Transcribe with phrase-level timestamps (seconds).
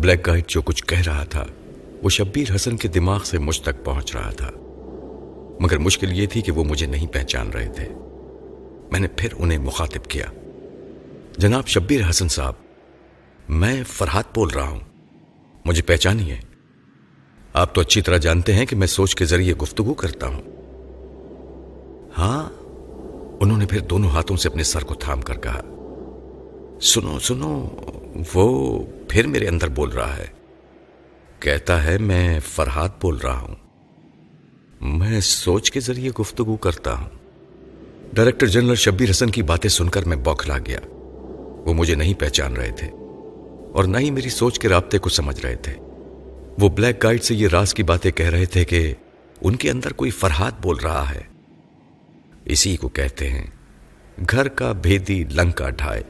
[0.00, 1.46] Black گائٹ جو کچھ کہہ رہا تھا،
[2.02, 4.50] وہ شبیر حسن کے دماغ سے مجھ تک پہنچ رہا تھا۔
[5.60, 7.88] مگر مشکل یہ تھی کہ وہ مجھے نہیں پہچان رہے تھے۔
[8.92, 10.24] میں نے پھر انہیں مخاطب کیا۔
[11.38, 12.52] جناب شبیر حسن صاحب،
[13.48, 14.80] میں فرحات بول رہا ہوں۔
[15.64, 16.40] مجھے پہچانی ہے۔
[17.52, 20.42] آپ تو اچھی طرح جانتے ہیں کہ میں سوچ کے ذریعے گفتگو کرتا ہوں۔
[22.18, 22.48] ہاں
[23.40, 25.60] انہوں نے پھر دونوں ہاتھوں سے اپنے سر کو تھام کر کہا۔
[26.82, 27.68] سنو سنو،
[28.34, 28.78] وہ
[29.08, 30.26] پھر میرے اندر بول رہا ہے۔
[31.40, 33.54] کہتا ہے، میں فرحات بول رہا ہوں۔
[34.80, 37.08] میں سوچ کے ذریعے گفتگو کرتا ہوں۔
[38.12, 40.80] ڈائریکٹر جنرل شبیر حسن کی باتیں سن کر میں بوکھلا گیا۔
[41.66, 42.86] وہ مجھے نہیں پہچان رہے تھے
[43.72, 45.72] اور نہ ہی میری سوچ کے رابطے کو سمجھ رہے تھے۔
[46.58, 48.94] وہ بلیک گائیڈ سے یہ راز کی باتیں کہہ رہے تھے کہ
[49.40, 51.22] ان کے اندر کوئی فرحات بول رہا ہے۔
[52.44, 53.46] اسی کو کہتے ہیں،
[54.30, 56.02] گھر کا بھیدی لنکا ڈھائے۔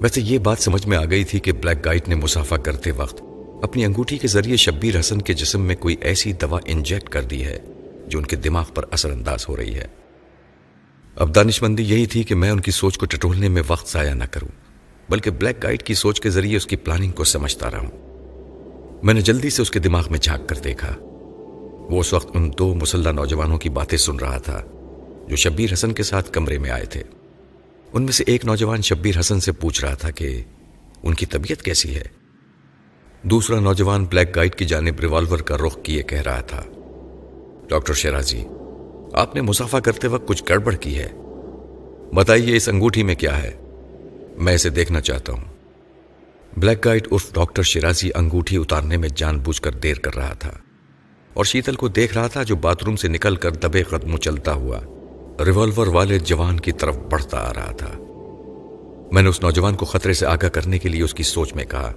[0.00, 3.22] ویسے یہ بات سمجھ میں آ گئی تھی کہ بلیک گائٹ نے مسافہ کرتے وقت
[3.62, 7.44] اپنی انگوٹھی کے ذریعے شبیر حسن کے جسم میں کوئی ایسی دوا انجیکٹ کر دی
[7.44, 7.58] ہے
[8.06, 9.86] جو ان کے دماغ پر اثر انداز ہو رہی ہے۔
[11.16, 14.14] اب دانش مندی یہی تھی کہ میں ان کی سوچ کو ٹٹولنے میں وقت ضائع
[14.14, 14.48] نہ کروں،
[15.08, 17.90] بلکہ بلیک گائٹ کی سوچ کے ذریعے اس کی پلاننگ کو سمجھتا رہوں۔
[19.02, 20.94] میں نے جلدی سے اس کے دماغ میں جھانک کر دیکھا۔
[21.90, 24.62] وہ اس وقت ان دو مسلح نوجوانوں کی باتیں سن رہا تھا
[25.28, 27.02] جو شبیر حسن کے ساتھ کمرے میں آئے تھے۔
[27.94, 30.42] ان میں سے ایک نوجوان شبیر حسن سے پوچھ رہا تھا کہ
[31.02, 32.02] ان کی طبیعت کیسی ہے؟
[33.22, 36.62] دوسرا نوجوان بلیک گائٹ کی جانب ریوالور کا رخ کیے کہہ رہا تھا،
[37.68, 38.44] ڈاکٹر شیرازی
[39.12, 41.08] آپ نے مسافہ کرتے وقت کچھ گڑبڑ کی ہے۔
[42.14, 43.52] بتائیے اس انگوٹھی میں کیا ہے؟
[44.36, 45.44] میں اسے دیکھنا چاہتا ہوں۔
[46.56, 50.52] بلیک گائٹ عرف ڈاکٹر شیرازی انگوٹھی اتارنے میں جان بوجھ کر دیر کر رہا تھا
[51.34, 54.52] اور شیتل کو دیکھ رہا تھا جو باتھ روم سے نکل کر دبے قدموں چلتا
[54.52, 54.80] ہوا۔
[55.40, 57.90] ریوالور والے جوان کی طرف بڑھتا آ رہا تھا۔
[59.12, 61.64] میں نے اس نوجوان کو خطرے سے آگاہ کرنے کے لیے اس کی سوچ میں
[61.64, 61.92] کہا،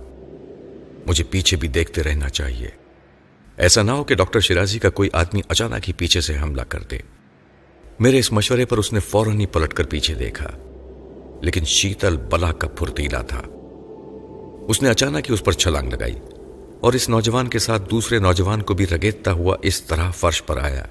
[1.07, 2.69] مجھے پیچھے بھی دیکھتے رہنا چاہیے۔
[3.57, 6.79] ایسا نہ ہو کہ ڈاکٹر شرازی کا کوئی آدمی اچانک ہی پیچھے سے حملہ کر
[6.79, 6.97] دے۔
[7.99, 10.49] میرے اس مشورے پر اس نے فوراً ہی پلٹ کر پیچھے دیکھا،
[11.41, 13.41] لیکن شیتل بلا کا پھرتیلا تھا۔
[14.67, 16.15] اس نے اچانک ہی اس پر چھلانگ لگائی
[16.79, 20.57] اور اس نوجوان کے ساتھ دوسرے نوجوان کو بھی رگیتتا ہوا اس طرح فرش پر
[20.57, 20.85] آیا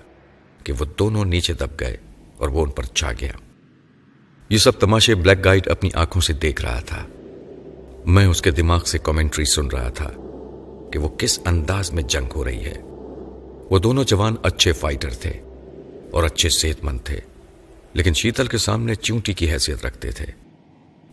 [0.65, 1.97] کہ وہ دونوں نیچے دب گئے۔
[2.39, 3.33] اور وہ ان پر چھا گیا۔
[4.49, 7.07] یہ سب تماشے بلیک گائٹ اپنی آنکھوں سے دیکھ رہا تھا۔
[8.07, 10.11] میں اس کے دماغ سے کامنٹری سن رہا تھا
[10.93, 12.75] کہ وہ کس انداز میں جنگ ہو رہی ہے۔
[13.71, 15.31] وہ دونوں جوان اچھے فائٹر تھے
[16.13, 17.21] اور اچھے صحت مند تھے،
[17.93, 20.27] لیکن شیتل کے سامنے چونٹی کی حیثیت رکھتے تھے۔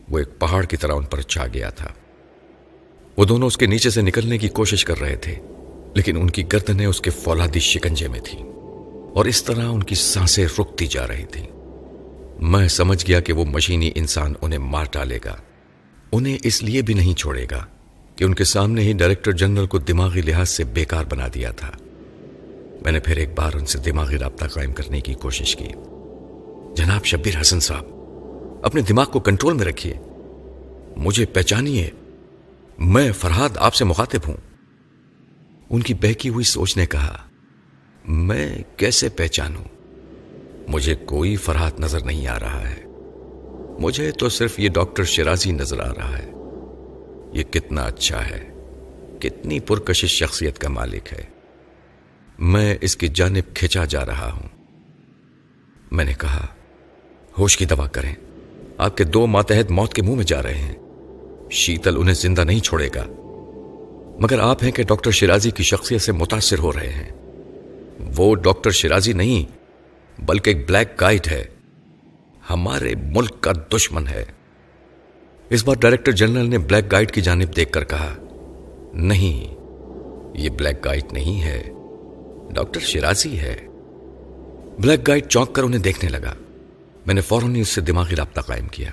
[0.08, 1.88] وہ ایک پہاڑ کی طرح ان پر چھا گیا تھا۔
[3.16, 5.34] وہ دونوں اس کے نیچے سے نکلنے کی کوشش کر رہے تھے،
[5.94, 8.53] لیکن ان کی گردنیں اس کے فولادی شکنجے میں تھیں۔
[9.14, 11.46] اور اس طرح ان کی سانسیں رکتی جا رہی تھیں۔
[12.40, 15.36] میں سمجھ گیا کہ وہ مشینی انسان انہیں مار ڈالے گا۔
[16.12, 17.66] انہیں اس لیے بھی نہیں چھوڑے گا
[18.16, 21.70] کہ ان کے سامنے ہی ڈائریکٹر جنرل کو دماغی لحاظ سے بیکار بنا دیا تھا۔
[22.82, 25.68] میں نے پھر ایک بار ان سے دماغی رابطہ قائم کرنے کی کوشش کی۔
[26.76, 27.84] جناب شبیر حسن صاحب،
[28.62, 29.94] اپنے دماغ کو کنٹرول میں رکھیے۔
[30.96, 31.90] مجھے پہچانیے۔
[32.78, 34.36] میں فرحاد آپ سے مخاطب ہوں۔
[35.70, 37.18] ان کی بہکی ہوئی سوچ نے کہا
[38.08, 39.64] میں کیسے پہچانوں؟
[40.68, 42.84] مجھے کوئی فرحت نظر نہیں آ رہا ہے۔
[43.78, 46.30] مجھے تو صرف یہ ڈاکٹر شرازی نظر آ رہا ہے۔
[47.32, 48.48] یہ کتنا اچھا ہے۔
[49.20, 51.24] کتنی پرکشش شخصیت کا مالک ہے۔
[52.38, 54.48] میں اس کی جانب کھچا جا رہا ہوں۔
[55.90, 56.46] میں نے کہا،
[57.38, 58.14] ہوش کی دوا کریں۔
[58.78, 60.74] آپ کے دو ماتحت موت کے منہ میں جا رہے ہیں۔
[61.50, 63.06] شیتل انہیں زندہ نہیں چھوڑے گا۔
[64.20, 67.23] مگر آپ ہیں کہ ڈاکٹر شرازی کی شخصیت سے متاثر ہو رہے ہیں۔
[68.16, 69.64] وہ ڈاکٹر شرازی نہیں،
[70.20, 71.44] بلکہ ایک بلیک گائٹ ہے۔
[72.50, 74.24] ہمارے ملک کا دشمن ہے۔
[75.50, 78.14] اس بار ڈائریکٹر جنرل نے بلیک گائٹ کی جانب دیکھ کر کہا،
[78.94, 79.54] نہیں،
[80.34, 81.62] یہ بلیک گائٹ نہیں ہے،
[82.50, 83.66] ڈاکٹر شرازی ہے۔
[84.78, 86.34] بلیک گائٹ چونک کر انہیں دیکھنے لگا۔
[87.06, 88.90] میں نے فوراً اس سے دماغی رابطہ قائم کیا۔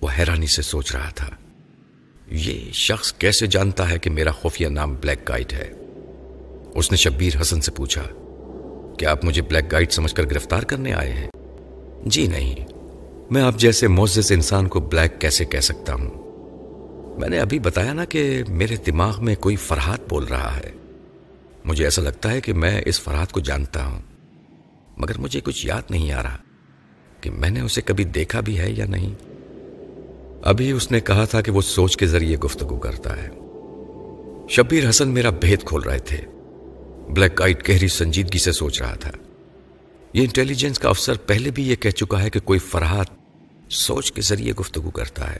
[0.00, 1.30] وہ حیرانی سے سوچ رہا تھا،
[2.26, 5.72] یہ شخص کیسے جانتا ہے کہ میرا خفیہ نام بلیک گائٹ ہے؟
[6.74, 8.02] اس نے شبیر حسن سے پوچھا۔
[8.98, 11.28] کیا آپ مجھے بلیک گائٹ سمجھ کر گرفتار کرنے آئے ہیں؟
[12.06, 12.54] جی نہیں۔
[13.30, 16.10] میں آپ جیسے معزز انسان کو بلیک کیسے کہہ سکتا ہوں؟
[17.18, 20.70] میں نے ابھی بتایا نا کہ میرے دماغ میں کوئی فرحات بول رہا ہے۔
[21.64, 24.02] مجھے ایسا لگتا ہے کہ میں اس فرحات کو جانتا ہوں۔
[24.96, 26.36] مگر مجھے کچھ یاد نہیں آ رہا
[27.20, 29.14] کہ میں نے اسے کبھی دیکھا بھی ہے یا نہیں۔
[30.42, 33.28] ابھی اس نے کہا تھا کہ وہ سوچ کے ذریعے گفتگو کرتا ہے۔
[34.48, 36.18] شبیر حسن میرا بھید کھول رہے تھے۔
[37.08, 39.10] بلیک گائٹ گہری سنجیدگی سے سوچ رہا تھا۔
[40.12, 43.06] یہ انٹیلیجنس کا افسر پہلے بھی یہ کہہ چکا ہے کہ کوئی فرحات
[43.70, 45.38] سوچ کے ذریعے گفتگو کرتا ہے۔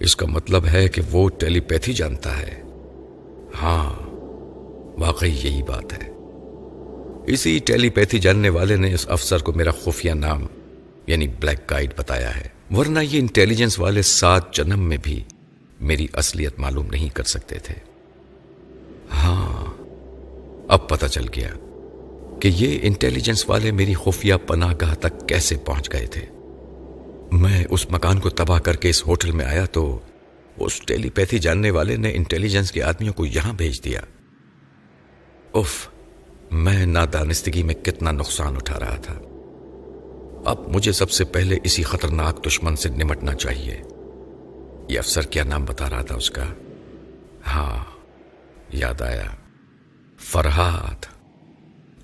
[0.00, 2.62] اس کا مطلب ہے کہ وہ ٹیلی پیتھی جانتا ہے۔
[3.62, 3.94] ہاں
[5.00, 6.10] واقعی یہی بات ہے۔
[7.32, 10.46] اسی ٹیلی پیتھی جاننے والے نے اس افسر کو میرا خفیہ نام
[11.06, 15.22] یعنی بلیک گائیڈ بتایا ہے۔ ورنہ یہ انٹیلیجنس والے سات جنم میں بھی
[15.80, 17.74] میری اصلیت معلوم نہیں کر سکتے تھے۔
[19.12, 19.73] ہاں۔
[20.68, 21.48] اب پتہ چل گیا
[22.40, 26.20] کہ یہ انٹیلیجنس والے میری خفیہ پناہ گاہ تک کیسے پہنچ گئے تھے۔
[27.32, 29.98] میں اس مکان کو تباہ کر کے اس ہوٹل میں آیا تو
[30.56, 34.00] اس ٹیلی پیتھی جاننے والے نے انٹیلیجنس کے آدمیوں کو یہاں بھیج دیا۔
[35.54, 35.88] اف
[36.52, 39.14] میں نادانستگی میں کتنا نقصان اٹھا رہا تھا۔
[40.44, 43.82] اب مجھے سب سے پہلے اسی خطرناک دشمن سے نمٹنا چاہیے۔
[44.88, 46.44] یہ افسر کیا نام بتا رہا تھا اس کا؟
[47.46, 47.84] ہاں
[48.72, 49.26] یاد آیا۔
[50.24, 51.06] فرحات۔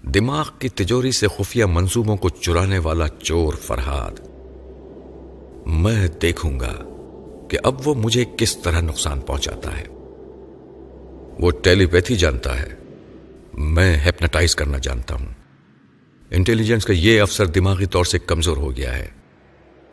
[0.02, 4.20] دماغ کی تجوری سے خفیہ منصوبوں کو چرانے والا چور فرحاد
[5.67, 6.72] میں دیکھوں گا
[7.50, 9.84] کہ اب وہ مجھے کس طرح نقصان پہنچاتا ہے۔
[11.38, 12.69] وہ ٹیلی پیتھی جانتا ہے۔
[13.55, 15.28] میں ہیپناٹائز کرنا جانتا ہوں۔
[16.31, 19.08] انٹیلیجنس کا یہ افسر دماغی طور سے کمزور ہو گیا ہے۔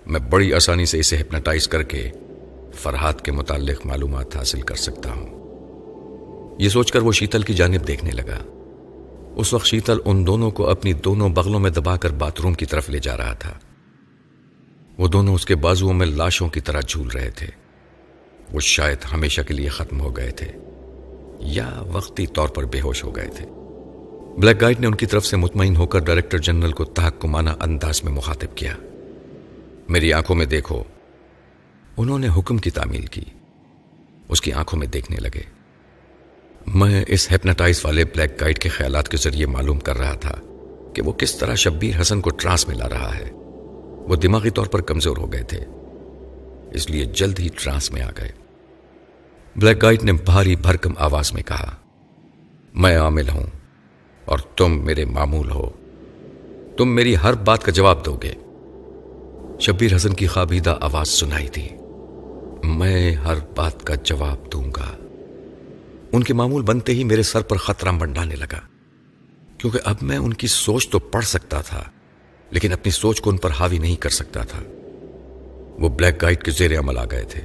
[0.05, 2.11] میں بڑی آسانی سے اسے ہیپناٹائز کر کے
[2.73, 5.46] فرحات کے متعلق معلومات حاصل کر سکتا ہوں۔
[6.57, 8.43] یہ سوچ کر وہ شیتل کی جانب دیکھنے لگا۔
[9.35, 12.65] اس وقت شیتل ان دونوں کو اپنی دونوں بغلوں میں دبا کر باتھ روم کی
[12.65, 13.53] طرف لے جا رہا تھا۔
[14.97, 17.47] وہ دونوں اس کے بازوؤں میں لاشوں کی طرح جھول رہے تھے۔
[18.53, 20.51] وہ شاید ہمیشہ کے لیے ختم ہو گئے تھے
[21.39, 23.45] یا وقتی طور پر بے ہوش ہو گئے تھے۔
[24.37, 28.03] بلیک گائیڈ نے ان کی طرف سے مطمئن ہو کر ڈائریکٹر جنرل کو تحکمانہ انداز
[28.03, 28.75] میں مخاطب کیا۔
[29.89, 30.83] میری آنکھوں میں دیکھو۔
[31.97, 33.23] انہوں نے حکم کی تعمیل کی۔
[34.29, 35.56] اس کی آنکھوں میں دیکھنے لگے۔
[36.67, 40.33] میں اس ہیپناٹائز والے بلیک گائیڈ کے خیالات کے ذریعے معلوم کر رہا تھا
[40.93, 43.31] کہ وہ کس طرح شبیر حسن کو ٹرانس میں لا رہا ہے۔
[44.07, 45.57] وہ دماغی طور پر کمزور ہو گئے تھے،
[46.71, 48.31] اس لیے جلد ہی ٹرانس میں آ گئے۔
[49.55, 51.75] بلیک گائٹ نے بھاری بھرکم آواز میں کہا،
[52.73, 53.47] میں عامل ہوں
[54.25, 55.69] اور تم میرے معمول ہو۔
[56.77, 58.33] تم میری ہر بات کا جواب دو گے
[59.59, 61.69] شبیر حسن کی خوابیدہ آواز سنائی تھی
[62.63, 65.06] میں ہر بات کا جواب دوں گا۔
[66.11, 68.59] ان کے معمول بنتے ہی میرے سر پر خطرہ منڈانے لگا۔
[69.57, 71.83] کیونکہ اب میں ان کی سوچ تو پڑھ سکتا تھا،
[72.51, 74.59] لیکن اپنی سوچ کو ان پر حاوی نہیں کر سکتا تھا۔
[75.79, 77.41] وہ بلیک گائٹ کے زیر عمل آ گئے تھے۔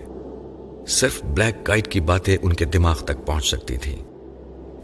[0.88, 3.96] صرف بلیک گائٹ کی باتیں ان کے دماغ تک پہنچ سکتی تھیں۔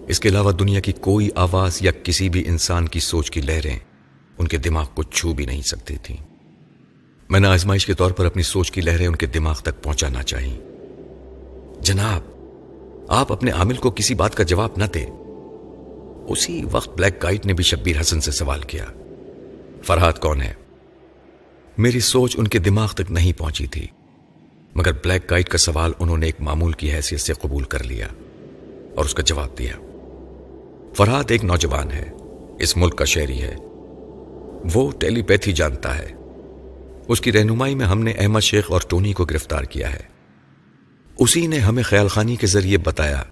[0.09, 3.79] اس کے علاوہ دنیا کی کوئی آواز یا کسی بھی انسان کی سوچ کی لہریں
[4.39, 6.17] ان کے دماغ کو چھو بھی نہیں سکتی تھیں۔
[7.29, 10.23] میں نے آزمائش کے طور پر اپنی سوچ کی لہریں ان کے دماغ تک پہنچانا
[10.23, 10.59] چاہی۔
[11.81, 12.38] جناب
[13.09, 15.07] آپ اپنے عامل کو کسی بات کا جواب نہ دیں۔
[16.29, 18.85] اسی وقت بلیک گائٹ نے بھی شبیر حسن سے سوال کیا۔
[19.83, 20.53] فرحات کون ہے؟
[21.79, 23.87] میری سوچ ان کے دماغ تک نہیں پہنچی تھی،
[24.75, 28.07] مگر بلیک گائٹ کا سوال انہوں نے ایک معمول کی حیثیت سے قبول کر لیا
[28.95, 29.73] اور اس کا جواب دیا۔
[30.95, 32.11] فرحات ایک نوجوان ہے،
[32.59, 33.57] اس ملک کا شہری ہے۔
[34.75, 36.13] وہ ٹیلی پیتھی جانتا ہے۔
[37.09, 40.18] اس کی رہنمائی میں ہم نے احمد شیخ اور ٹونی کو گرفتار کیا ہے۔
[41.19, 43.23] اسی نے ہمیں خیال خانی کے ذریعے بتایا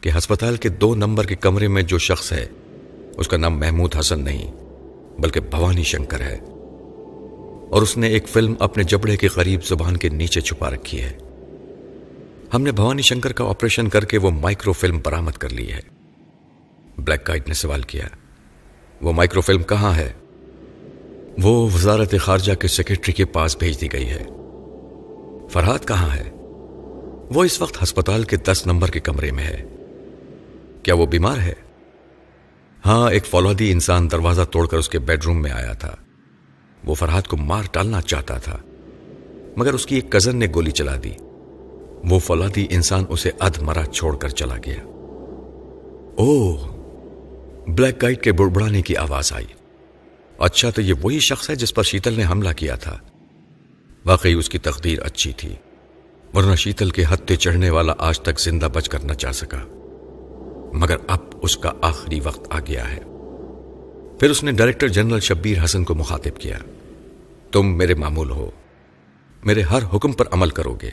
[0.00, 2.46] کہ ہسپتال کے دو نمبر کے کمرے میں جو شخص ہے،
[3.16, 4.52] اس کا نام محمود حسن نہیں،
[5.18, 6.38] بلکہ بھوانی شنکر ہے۔
[7.70, 11.12] اور اس نے ایک فلم اپنے جبڑے کے قریب زبان کے نیچے چھپا رکھی ہے۔
[12.54, 15.80] ہم نے بھوانی شنکر کا آپریشن کر کے وہ مائکرو فلم برامد کر لی ہے۔
[16.98, 18.04] بلیک کائٹ نے سوال کیا،
[19.02, 20.12] وہ مائکرو فلم کہاں ہے؟
[21.42, 24.24] وہ وزارت خارجہ کے سیکرٹری کے پاس بھیج دی گئی ہے۔
[25.48, 26.33] فرحاد کہاں ہے؟
[27.30, 29.64] وہ اس وقت ہسپتال کے دس نمبر کے کمرے میں ہے۔
[30.82, 31.52] کیا وہ بیمار ہے؟
[32.86, 35.94] ہاں ایک فولادی انسان دروازہ توڑ کر اس کے بیڈ روم میں آیا تھا۔
[36.84, 38.58] وہ فرحاد کو مار ٹالنا چاہتا تھا،
[39.56, 41.12] مگر اس کی ایک کزن نے گولی چلا دی۔
[42.04, 44.80] وہ فولادی انسان اسے ادھ مرا چھوڑ کر چلا گیا۔
[46.14, 46.56] او
[47.66, 49.46] بلیک گائٹ کے بڑبڑانے کی آواز آئی۔
[50.38, 52.98] اچھا تو یہ وہی شخص ہے جس پر شیتل نے حملہ کیا تھا۔
[54.04, 55.54] واقعی اس کی تقدیر اچھی تھی۔
[56.34, 59.58] ورنہ شیتل کے ہتھے چڑھنے والا آج تک زندہ بچ کر نہ چاہ سکا۔
[60.72, 62.98] مگر اب اس کا آخری وقت آ گیا ہے۔
[64.20, 66.58] پھر اس نے ڈائریکٹر جنرل شبیر حسن کو مخاطب کیا۔
[67.52, 68.50] تم میرے معمول ہو۔
[69.44, 70.90] میرے ہر حکم پر عمل کرو گے۔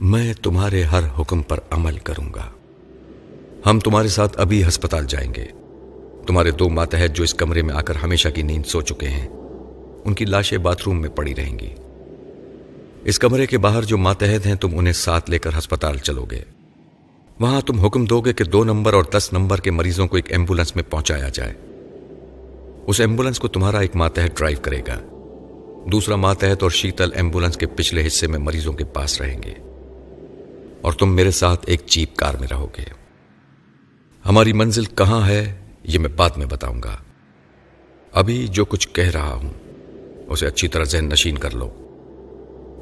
[0.00, 2.48] میں تمہارے ہر حکم پر عمل کروں گا۔
[3.66, 5.46] ہم تمہارے ساتھ ابھی ہسپتال جائیں گے۔
[6.26, 9.28] تمہارے دو ماتحت جو اس کمرے میں آ کر ہمیشہ کی نیند سو چکے ہیں،
[10.04, 11.74] ان کی لاشیں باتھ روم میں پڑی رہیں گی۔
[13.04, 16.42] اس کمرے کے باہر جو ماتحت ہیں تم انہیں ساتھ لے کر ہسپتال چلو گے
[17.40, 20.32] وہاں تم حکم دو گے کہ دو نمبر اور دس نمبر کے مریضوں کو ایک
[20.32, 21.54] ایمبولنس میں پہنچایا جائے۔
[22.86, 24.98] اس ایمبولنس کو تمہارا ایک ماتحت ڈرائیو کرے گا۔
[25.92, 29.54] دوسرا ماتحت اور شیتل ایمبولنس کے پچھلے حصے میں مریضوں کے پاس رہیں گے۔
[30.80, 32.84] اور تم میرے ساتھ ایک چیپ کار میں رہو گے۔
[34.28, 36.96] ہماری منزل کہاں ہے یہ میں بعد میں بتاؤں گا۔
[38.12, 39.50] ابھی جو کچھ کہہ رہا ہوں،
[40.28, 41.70] اسے اچھی طرح ذہن نشین کر لو۔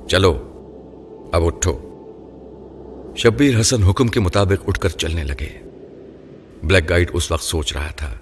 [0.08, 0.32] چلو،
[1.32, 1.78] اب اٹھو۔
[3.16, 5.58] شبیر حسن حکم کے مطابق اٹھ کر چلنے لگے۔
[6.62, 8.14] بلیک گائیڈ اس وقت سوچ رہا تھا۔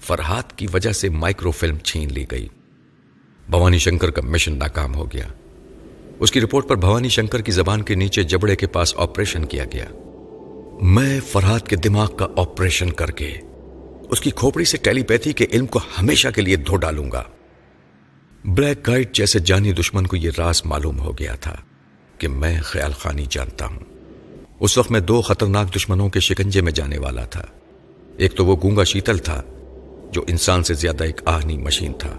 [0.00, 2.48] فرحات کی وجہ سے مائکرو فلم چھین لی گئی۔
[3.50, 5.26] بھوانی شنکر کا مشن ناکام ہو گیا۔
[6.18, 9.64] اس کی رپورٹ پر بھوانی شنکر کی زبان کے نیچے جبڑے کے پاس آپریشن کیا
[9.72, 9.84] گیا۔
[10.82, 13.34] میں فرحات کے دماغ کا آپریشن کر کے
[14.10, 17.24] اس کی کھوپڑی سے ٹیلی پیتھی کے علم کو ہمیشہ کے لیے دھو ڈالوں گا۔
[18.44, 21.56] بلیک گائٹ جیسے جانی دشمن کو یہ راز معلوم ہو گیا تھا
[22.18, 23.78] کہ میں خیال خانی جانتا ہوں۔
[24.60, 27.44] اس وقت میں دو خطرناک دشمنوں کے شکنجے میں جانے والا تھا۔
[28.16, 29.42] ایک تو وہ گونگا شیتل تھا،
[30.12, 32.16] جو انسان سے زیادہ ایک آہنی مشین تھا۔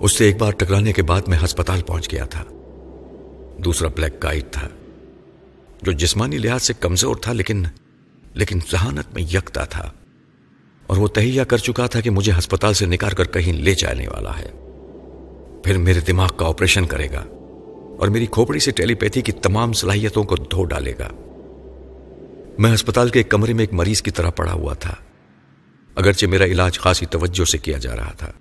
[0.00, 2.44] اس سے ایک بار ٹکرانے کے بعد میں ہسپتال پہنچ گیا تھا۔
[3.58, 4.68] دوسرا بلیک گائٹ تھا،
[5.82, 7.62] جو جسمانی لحاظ سے کمزور تھا، لیکن
[8.34, 9.92] لیکن ذہانت میں یکتا تھا۔
[10.86, 14.08] اور وہ تہیا کر چکا تھا کہ مجھے ہسپتال سے نکال کر کہیں لے جانے
[14.08, 14.63] والا ہے۔
[15.64, 17.24] پھر میرے دماغ کا آپریشن کرے گا
[17.98, 21.08] اور میری کھوپڑی سے ٹیلی پیتھی کی تمام صلاحیتوں کو دھو ڈالے گا۔
[22.58, 24.94] میں ہسپتال کے ایک کمرے میں ایک مریض کی طرح پڑا ہوا تھا۔
[25.94, 28.32] اگرچہ میرا علاج خاصی توجہ سے کیا جا رہا تھا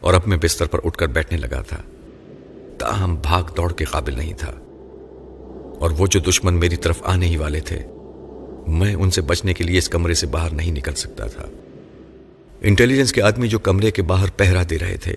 [0.00, 1.82] اور اب میں بستر پر اٹھ کر بیٹھنے لگا تھا۔
[2.78, 4.52] تاہم بھاگ دوڑ کے قابل نہیں تھا۔
[5.80, 7.82] اور وہ جو دشمن میری طرف آنے ہی والے تھے،
[8.66, 11.44] میں ان سے بچنے کے لیے اس کمرے سے باہر نہیں نکل سکتا تھا۔
[12.60, 15.14] انٹیلیجنس کے آدمی جو کمرے کے باہر پہرا دے رہے تھے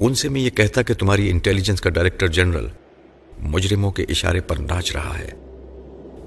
[0.00, 2.66] ان سے میں یہ کہتا کہ تمہاری انٹیلیجنس کا ڈائریکٹر جنرل
[3.38, 5.30] مجرموں کے اشارے پر ناچ رہا ہے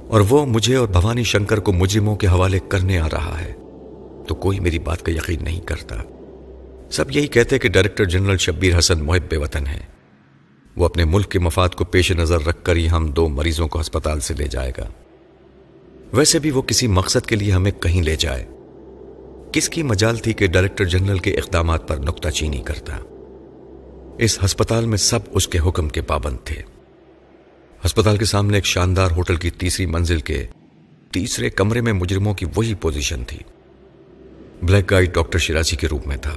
[0.07, 3.53] اور وہ مجھے اور بھوانی شنکر کو مجرموں کے حوالے کرنے آ رہا ہے،
[4.27, 5.95] تو کوئی میری بات کا یقین نہیں کرتا۔
[6.91, 9.79] سب یہی کہتے کہ ڈائریکٹر جنرل شبیر حسن محب وطن ہے
[10.75, 13.81] وہ اپنے ملک کے مفاد کو پیش نظر رکھ کر ہی ہم دو مریضوں کو
[13.81, 14.89] ہسپتال سے لے جائے گا۔
[16.13, 18.45] ویسے بھی وہ کسی مقصد کے لیے ہمیں کہیں لے جائے۔
[19.51, 22.97] کس کی مجال تھی کہ ڈائریکٹر جنرل کے اقدامات پر نکتہ چینی کرتا؟
[24.17, 26.61] اس ہسپتال میں سب اس کے حکم کے پابند تھے۔
[27.85, 30.47] ہسپتال کے سامنے ایک شاندار ہوٹل کی تیسری منزل کے
[31.13, 33.37] تیسرے کمرے میں مجرموں کی وہی پوزیشن تھی۔
[34.63, 36.35] بلیک گائیڈ ڈاکٹر شرازی کے روپ میں تھا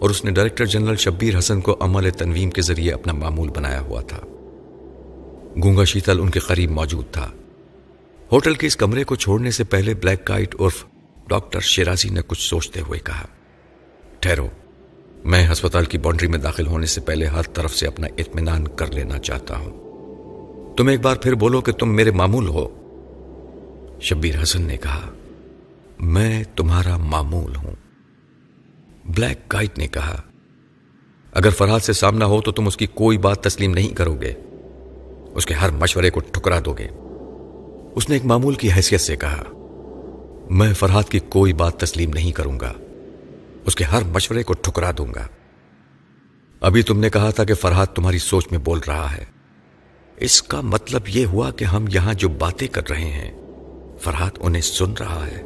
[0.00, 3.80] اور اس نے ڈائریکٹر جنرل شبیر حسن کو عمل تنویم کے ذریعے اپنا معمول بنایا
[3.80, 4.18] ہوا تھا۔
[5.62, 7.30] گونگا شیتل ان کے قریب موجود تھا۔
[8.32, 10.84] ہوٹل کے اس کمرے کو چھوڑنے سے پہلے بلیک گائیڈ عرف
[11.28, 13.26] ڈاکٹر شیرازی نے کچھ سوچتے ہوئے کہا،
[14.20, 14.48] ٹھہرو۔
[15.24, 18.92] میں ہسپتال کی باؤنڈری میں داخل ہونے سے پہلے ہر طرف سے اپنا اطمینان کر
[18.92, 19.88] لینا چاہتا ہوں۔
[20.76, 22.68] تم ایک بار پھر بولو کہ تم میرے معمول ہو۔
[24.00, 25.00] شبیر حسن نے کہا،
[26.00, 27.74] میں تمہارا معمول ہوں۔
[29.04, 30.22] بلیک گائٹ نے کہا،
[31.32, 34.32] اگر فرحاد سے سامنا ہو تو تم اس کی کوئی بات تسلیم نہیں کرو گے۔
[35.34, 36.88] اس کے ہر مشورے کو ٹھکرا دو گے۔
[37.94, 39.44] اس نے ایک معمول کی حیثیت سے کہا،
[40.50, 42.72] میں فرحاد کی کوئی بات تسلیم نہیں کروں گا۔
[43.68, 45.26] اس کے ہر مشورے کو ٹھکرا دوں گا۔
[46.60, 49.24] ابھی تم نے کہا تھا کہ فرحاد تمہاری سوچ میں بول رہا ہے۔
[50.16, 53.32] اس کا مطلب یہ ہوا کہ ہم یہاں جو باتیں کر رہے ہیں
[54.00, 55.42] فرحاد انہیں سن رہا ہے۔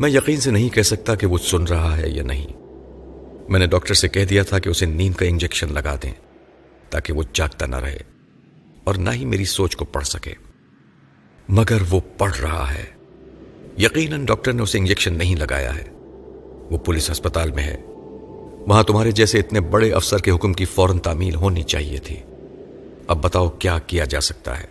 [0.00, 2.46] میں یقین سے نہیں کہہ سکتا کہ وہ سن رہا ہے یا نہیں۔
[3.48, 6.12] میں نے ڈاکٹر سے کہہ دیا تھا کہ اسے نیند کا انجیکشن لگا دیں
[6.90, 7.98] تاکہ وہ جاگتا نہ رہے
[8.84, 10.34] اور نہ ہی میری سوچ کو پڑھ سکے۔
[11.48, 12.84] مگر وہ پڑھ رہا ہے۔
[13.78, 15.99] یقیناً ڈاکٹر نے اسے انجیکشن نہیں لگایا ہے۔
[16.70, 17.76] وہ پولیس ہسپتال میں ہے۔
[18.68, 22.16] وہاں تمہارے جیسے اتنے بڑے افسر کے حکم کی فوراً تعمیل ہونی چاہیے تھی۔
[23.06, 24.66] اب بتاؤ کیا کیا جا سکتا ہے؟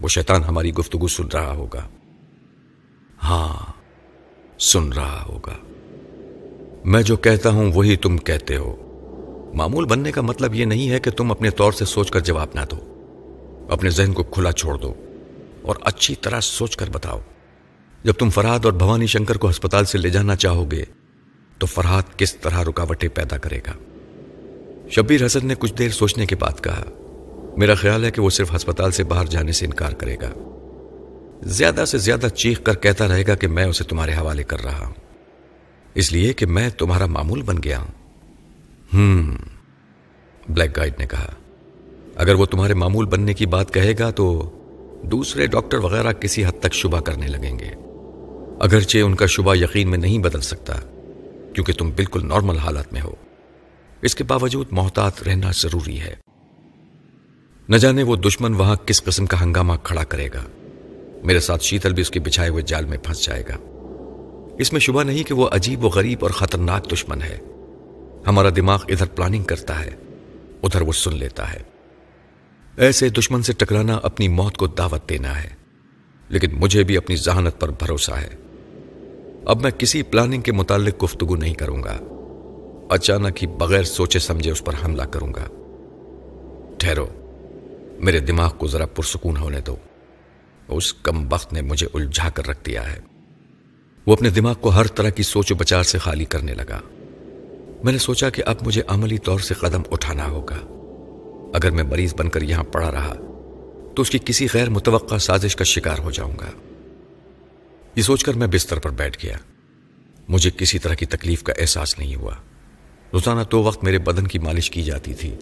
[0.00, 1.88] وہ شیطان ہماری گفتگو سن رہا ہوگا۔
[3.24, 3.72] ہاں
[4.58, 5.54] سن رہا ہوگا۔
[6.84, 8.76] میں جو کہتا ہوں وہی تم کہتے ہو۔
[9.54, 12.48] معمول بننے کا مطلب یہ نہیں ہے کہ تم اپنے طور سے سوچ کر جواب
[12.54, 12.76] نہ دو۔
[13.68, 14.94] اپنے ذہن کو کھلا چھوڑ دو
[15.62, 17.18] اور اچھی طرح سوچ کر بتاؤ۔
[18.04, 20.84] جب تم فرحاد اور بھوانی شنکر کو ہسپتال سے لے جانا چاہو گے
[21.58, 23.72] تو فرحاد کس طرح رکاوٹیں پیدا کرے گا؟
[24.90, 26.84] شبیر حسن نے کچھ دیر سوچنے کے بعد کہا،
[27.56, 30.32] میرا خیال ہے کہ وہ صرف ہسپتال سے باہر جانے سے انکار کرے گا۔
[31.42, 34.86] زیادہ سے زیادہ چیخ کر کہتا رہے گا کہ میں اسے تمہارے حوالے کر رہا
[34.86, 34.94] ہوں۔
[35.94, 37.92] اس لیے کہ میں تمہارا معمول بن گیا ہوں۔
[38.94, 39.36] ہم
[40.48, 41.34] بلیک گائیڈ نے کہا،
[42.16, 44.50] اگر وہ تمہارے معمول بننے کی بات کہے گا تو
[45.02, 47.87] دوسرے ڈاکٹر وغیرہ کسی حد تک شبہ کرنے لگیں گے۔
[48.60, 50.74] اگرچہ ان کا شبہ یقین میں نہیں بدل سکتا،
[51.54, 53.14] کیونکہ تم بالکل نارمل حالات میں ہو۔
[54.02, 56.14] اس کے باوجود محتاط رہنا ضروری ہے۔
[57.68, 60.44] نہ جانے وہ دشمن وہاں کس قسم کا ہنگامہ کھڑا کرے گا۔
[61.24, 63.56] میرے ساتھ شیتل بھی اس کے بچھائے ہوئے جال میں پھنس جائے گا۔
[64.58, 67.38] اس میں شبہ نہیں کہ وہ عجیب و غریب اور خطرناک دشمن ہے۔
[68.26, 69.90] ہمارا دماغ ادھر پلاننگ کرتا ہے،
[70.62, 71.58] ادھر وہ سن لیتا ہے۔
[72.76, 75.50] ایسے دشمن سے ٹکرانا اپنی موت کو دعوت دینا ہے،
[76.28, 78.47] لیکن مجھے بھی اپنی ذہانت پر بھروسہ ہے۔
[79.48, 81.98] اب میں کسی پلاننگ کے متعلق گفتگو نہیں کروں گا۔
[82.90, 85.44] اچانک ہی بغیر سوچے سمجھے اس پر حملہ کروں گا۔
[86.78, 87.06] ٹھہرو،
[87.98, 89.76] میرے دماغ کو ذرا پرسکون ہونے دو۔
[90.68, 93.00] اس کم وقت نے مجھے الجھا کر رکھ دیا ہے۔
[94.06, 96.80] وہ اپنے دماغ کو ہر طرح کی سوچ و بچار سے خالی کرنے لگا۔
[97.84, 100.56] میں نے سوچا کہ اب مجھے عملی طور سے قدم اٹھانا ہوگا۔
[101.54, 103.14] اگر میں مریض بن کر یہاں پڑا رہا،
[103.94, 106.67] تو اس کی کسی غیر متوقع سازش کا شکار ہو جاؤں گا۔
[107.98, 109.36] یہ سوچ کر میں بستر پر بیٹھ گیا۔
[110.28, 112.34] مجھے کسی طرح کی تکلیف کا احساس نہیں ہوا۔
[113.12, 115.34] روزانہ تو وقت میرے بدن کی مالش کی جاتی تھی،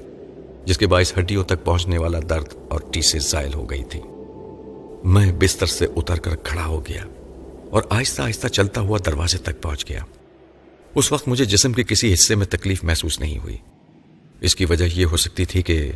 [0.65, 4.01] جس کے باعث ہڈیوں تک پہنچنے والا درد اور ٹیسے زائل ہو گئی تھی۔
[5.05, 7.05] میں بستر سے اتر کر کھڑا ہو گیا
[7.71, 10.01] اور آہستہ آہستہ چلتا ہوا دروازے تک پہنچ گیا۔
[10.95, 13.57] اس وقت مجھے جسم کے کسی حصے میں تکلیف محسوس نہیں ہوئی۔
[14.41, 15.93] اس کی وجہ یہ ہو سکتی تھی کہ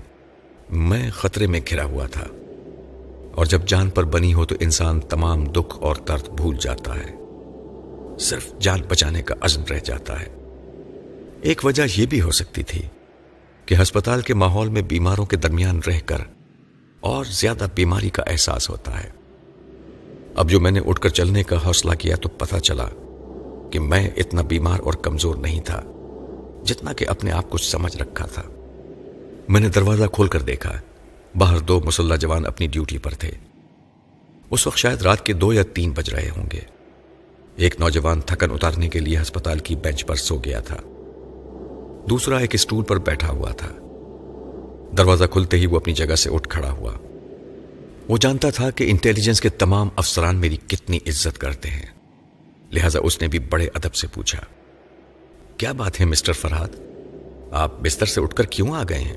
[0.70, 2.26] میں خطرے میں گھرا ہوا تھا۔
[3.34, 7.14] اور جب جان پر بنی ہو تو انسان تمام دکھ اور درد بھول جاتا ہے۔
[8.18, 10.26] صرف جان بچانے کا عزم رہ جاتا ہے۔
[11.42, 12.82] ایک وجہ یہ بھی ہو سکتی تھی
[13.66, 16.18] کہ ہسپتال کے ماحول میں بیماروں کے درمیان رہ کر
[17.00, 19.10] اور زیادہ بیماری کا احساس ہوتا ہے۔
[20.34, 22.86] اب جو میں نے اٹھ کر چلنے کا حوصلہ کیا تو پتہ چلا
[23.70, 25.82] کہ میں اتنا بیمار اور کمزور نہیں تھا
[26.64, 28.42] جتنا کہ اپنے آپ کو سمجھ رکھا تھا۔
[29.48, 30.80] میں نے دروازہ کھول کر دیکھا
[31.36, 33.30] باہر دو مسلح جوان اپنی ڈیوٹی پر تھے۔
[34.50, 36.60] اس وقت شاید رات کے دو یا تین بج رہے ہوں گے۔
[37.56, 40.76] ایک نوجوان تھکن اتارنے کے لیے ہسپتال کی بینچ پر سو گیا تھا۔
[42.10, 43.68] دوسرا ایک اسٹول پر بیٹھا ہوا تھا۔
[44.98, 46.92] دروازہ کھلتے ہی وہ اپنی جگہ سے اٹھ کھڑا ہوا۔
[48.08, 51.86] وہ جانتا تھا کہ انٹیلیجنس کے تمام افسران میری کتنی عزت کرتے ہیں۔
[52.72, 54.40] لہذا اس نے بھی بڑے ادب سے پوچھا،
[55.56, 56.68] کیا بات ہے مسٹر فرحاد
[57.52, 59.16] آپ بستر سے اٹھ کر کیوں آ گئے ہیں؟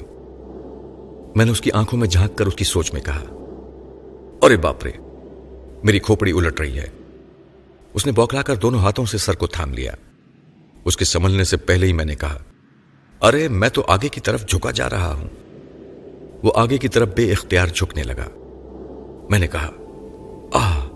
[1.35, 3.23] میں نے اس کی آنکھوں میں جھانک کر اس کی سوچ میں کہا،
[4.41, 4.91] ارے باپ رے،
[5.83, 6.87] میری کھوپڑی الٹ رہی ہے۔
[7.93, 9.91] اس نے بوکلا کر دونوں ہاتھوں سے سر کو تھام لیا۔
[10.85, 12.37] اس کے سمجھنے سے پہلے ہی میں نے کہا،
[13.21, 15.27] ارے، میں تو آگے کی طرف جھکا جا رہا ہوں۔
[16.43, 18.29] وہ آگے کی طرف بے اختیار جھکنے لگا۔
[19.29, 19.71] میں نے کہا،
[20.53, 20.87] آہ،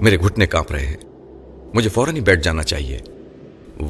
[0.00, 0.96] میرے گھٹنے کانپ رہے ہیں۔
[1.74, 2.98] مجھے فوراً ہی بیٹھ جانا چاہیے،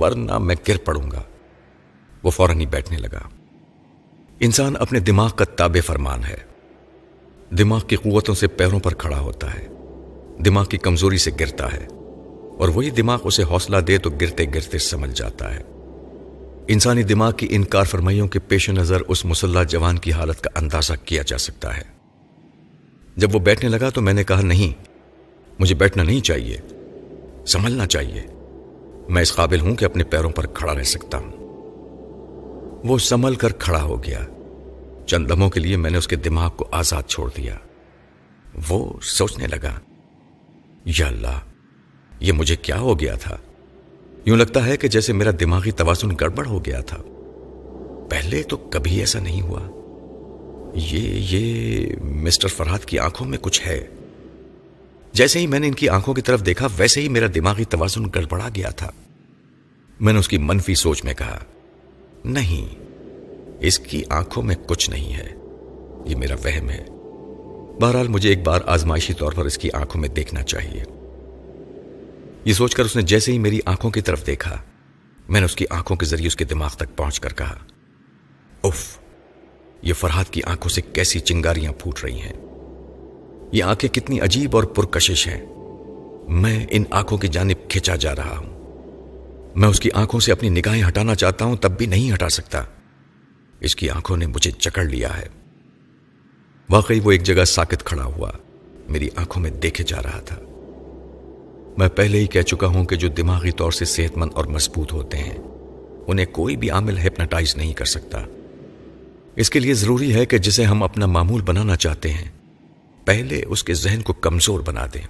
[0.00, 1.22] ورنہ میں گر پڑوں گا۔
[2.22, 3.20] وہ فوراً ہی بیٹھنے لگا۔
[4.40, 6.36] انسان اپنے دماغ کا تاب فرمان ہے۔
[7.58, 9.66] دماغ کی قوتوں سے پیروں پر کھڑا ہوتا ہے۔
[10.44, 11.86] دماغ کی کمزوری سے گرتا ہے۔
[12.58, 15.62] اور وہی دماغ اسے حوصلہ دے تو گرتے گرتے سمجھ جاتا ہے۔
[16.68, 20.50] انسانی دماغ کی ان کار فرمائیوں کے پیش نظر اس مسلح جوان کی حالت کا
[20.54, 21.82] اندازہ کیا جا سکتا ہے۔
[23.16, 24.82] جب وہ بیٹھنے لگا تو میں نے کہا، نہیں،
[25.58, 26.56] مجھے بیٹھنا نہیں چاہیے۔
[27.46, 28.22] سنبھلنا چاہیے۔
[29.08, 31.35] میں اس قابل ہوں کہ اپنے پیروں پر کھڑا رہ سکتا ہوں۔
[32.86, 34.20] وہ سنبھل کر کھڑا ہو گیا۔
[35.06, 37.56] چند دموں کے لیے میں نے اس کے دماغ کو آزاد چھوڑ دیا۔
[38.68, 39.80] وہ سوچنے لگا،
[40.84, 41.40] یا اللہ،
[42.20, 43.36] یہ مجھے کیا ہو گیا تھا؟
[44.26, 46.96] یوں لگتا ہے کہ جیسے میرا دماغی توازن گڑبڑ ہو گیا تھا۔
[48.10, 49.60] پہلے تو کبھی ایسا نہیں ہوا۔
[50.74, 53.86] یہ یہ مسٹر فرحاد کی آنکھوں میں کچھ ہے۔
[55.12, 58.04] جیسے ہی میں نے ان کی آنکھوں کی طرف دیکھا، ویسے ہی میرا دماغی توازن
[58.14, 58.90] گڑبڑا گیا تھا۔
[60.00, 61.38] میں نے اس کی منفی سوچ میں کہا
[62.26, 62.74] نہیں۔
[63.60, 65.28] اس کی آنکھوں میں کچھ نہیں ہے۔
[66.04, 66.84] یہ میرا وہم ہے۔
[67.80, 70.82] بہرحال مجھے ایک بار آزمائشی طور پر اس کی آنکھوں میں دیکھنا چاہیے۔
[72.44, 74.62] یہ سوچ کر اس نے جیسے ہی میری آنکھوں کی طرف دیکھا،
[75.28, 77.58] میں نے اس کی آنکھوں کے ذریعے اس کے دماغ تک پہنچ کر کہا
[78.62, 78.98] اف
[79.82, 82.32] یہ فرحاد کی آنکھوں سے کیسی چنگاریاں پھوٹ رہی ہیں۔
[83.52, 85.44] یہ آنکھیں کتنی عجیب اور پرکشش ہیں۔
[86.28, 88.55] میں ان آنکھوں کی جانب کھچا جا رہا ہوں۔
[89.56, 92.62] میں اس کی آنکھوں سے اپنی نگاہیں ہٹانا چاہتا ہوں، تب بھی نہیں ہٹا سکتا۔
[93.60, 95.28] اس کی آنکھوں نے مجھے چکڑ لیا ہے۔
[96.70, 98.30] واقعی وہ ایک جگہ ساکت کھڑا ہوا
[98.88, 100.36] میری آنکھوں میں دیکھے جا رہا تھا۔
[101.78, 104.92] میں پہلے ہی کہہ چکا ہوں کہ جو دماغی طور سے صحت مند اور مضبوط
[104.92, 105.38] ہوتے ہیں،
[106.06, 108.24] انہیں کوئی بھی عامل ہپناٹائز نہیں کر سکتا۔
[109.36, 112.30] اس کے لیے ضروری ہے کہ جسے ہم اپنا معمول بنانا چاہتے ہیں،
[113.04, 115.06] پہلے اس کے ذہن کو کمزور بنا دیں۔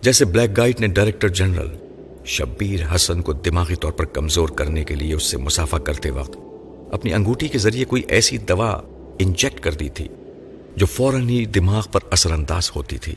[0.00, 1.89] جیسے بلیک گائٹ نے ڈائریکٹر جنرل
[2.24, 6.36] شبیر حسن کو دماغی طور پر کمزور کرنے کے لیے اس سے مسافہ کرتے وقت
[6.92, 8.80] اپنی انگوٹھی کے ذریعے کوئی ایسی دوا
[9.18, 10.08] انجیکٹ کر دی تھی
[10.76, 13.14] جو فوراً ہی دماغ پر اثر انداز ہوتی تھی۔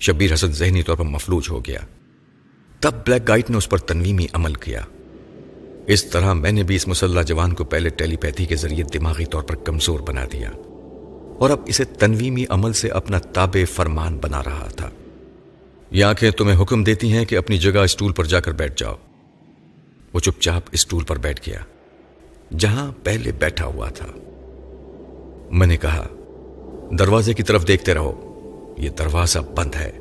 [0.00, 1.78] شبیر حسن ذہنی طور پر مفلوج ہو گیا۔
[2.80, 4.80] تب بلیک گائٹ نے اس پر تنویمی عمل کیا۔
[5.86, 9.24] اس طرح میں نے بھی اس مسلح جوان کو پہلے ٹیلی پیتھی کے ذریعے دماغی
[9.24, 10.50] طور پر کمزور بنا دیا۔
[11.38, 14.90] اور اب اسے تنویمی عمل سے اپنا تاب فرمان بنا رہا تھا۔
[15.90, 18.94] یہ آنکھیں تمہیں حکم دیتی ہیں کہ اپنی جگہ اسٹول پر جا کر بیٹھ جاؤ۔
[20.12, 21.58] وہ چپ چاپ اسٹول پر بیٹھ گیا،
[22.58, 24.06] جہاں پہلے بیٹھا ہوا تھا۔
[25.50, 26.06] میں نے کہا،
[26.98, 28.26] دروازے کی طرف دیکھتے رہو،
[28.78, 29.98] یہ دروازہ بند ہے۔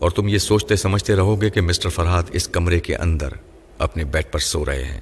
[0.00, 3.28] اور تم یہ سوچتے سمجھتے رہو گے کہ مسٹر فرحاد اس کمرے کے اندر
[3.78, 5.00] اپنے بیڈ پر سو رہے ہیں۔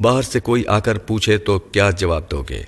[0.00, 2.62] باہر سے کوئی آ کر پوچھے تو کیا جواب دو گے؟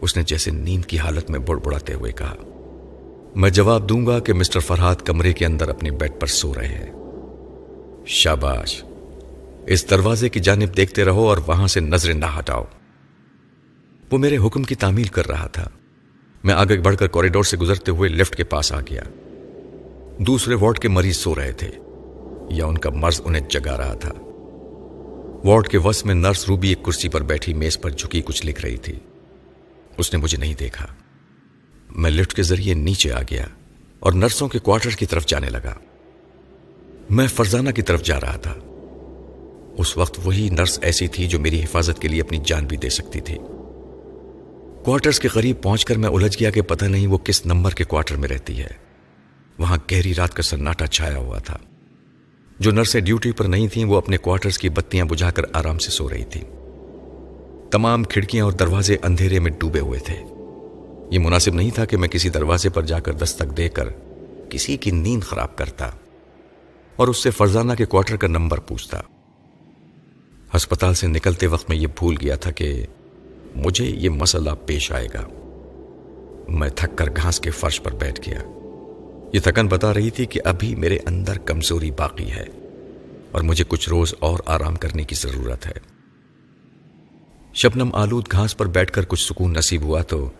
[0.00, 2.34] اس نے جیسے نیند کی حالت میں بڑ بڑاتے ہوئے کہا
[3.34, 6.68] میں جواب دوں گا کہ مسٹر فرحاد کمرے کے اندر اپنے بیڈ پر سو رہے
[6.68, 6.92] ہیں۔
[8.06, 8.84] شاباش،
[9.66, 12.64] اس دروازے کی جانب دیکھتے رہو اور وہاں سے نظریں نہ ہٹاؤ۔
[14.12, 15.68] وہ میرے حکم کی تعمیل کر رہا تھا۔
[16.44, 19.02] میں آگے بڑھ کر کوریڈور سے گزرتے ہوئے لفٹ کے پاس آ گیا۔
[20.18, 21.70] دوسرے وارڈ کے مریض سو رہے تھے۔
[22.50, 24.12] یا ان کا مرض انہیں جگا رہا تھا۔
[25.44, 28.60] وارڈ کے وس میں نرس روبی ایک کرسی پر بیٹھی، میز پر جھکی کچھ لکھ
[28.60, 28.98] رہی تھی۔
[29.98, 30.86] اس نے مجھے نہیں دیکھا۔
[31.96, 33.46] میں لفٹ کے ذریعے نیچے آ گیا
[34.00, 35.74] اور نرسوں کے کوارٹر کی طرف جانے لگا۔
[37.10, 38.54] میں فرزانہ کی طرف جا رہا تھا۔
[39.78, 42.88] اس وقت وہی نرس ایسی تھی جو میری حفاظت کے لیے اپنی جان بھی دے
[42.88, 43.38] سکتی تھی۔
[44.84, 47.84] کوارٹرز کے قریب پہنچ کر میں الجھ گیا کہ پتہ نہیں وہ کس نمبر کے
[47.84, 48.68] کوارٹر میں رہتی ہے۔
[49.58, 51.58] وہاں گہری رات کا سناٹا چھایا ہوا تھا۔
[52.60, 55.90] جو نرسیں ڈیوٹی پر نہیں تھیں، وہ اپنے کوارٹرز کی بتیاں بجھا کر آرام سے
[55.90, 56.40] سو رہی تھی
[57.70, 60.31] تمام کھڑکیاں اور دروازے اندھیرے میں ڈوبے ہوئے تھے۔
[61.12, 63.88] یہ مناسب نہیں تھا کہ میں کسی دروازے پر جا کر دستک دے کر
[64.50, 65.90] کسی کی نیند خراب کرتا
[66.96, 69.00] اور اس سے فرزانہ کے کوارٹر کا نمبر پوچھتا۔
[70.56, 72.86] ہسپتال سے نکلتے وقت میں یہ بھول گیا تھا کہ
[73.56, 75.28] مجھے یہ مسئلہ پیش آئے گا۔
[76.48, 78.38] میں تھک کر گھاس کے فرش پر بیٹھ گیا۔
[79.32, 82.44] یہ تھکن بتا رہی تھی کہ ابھی میرے اندر کمزوری باقی ہے
[83.32, 86.02] اور مجھے کچھ روز اور آرام کرنے کی ضرورت ہے۔
[87.54, 90.30] شبنم آلود گھاس پر بیٹھ کر کچھ سکون نصیب ہوا تو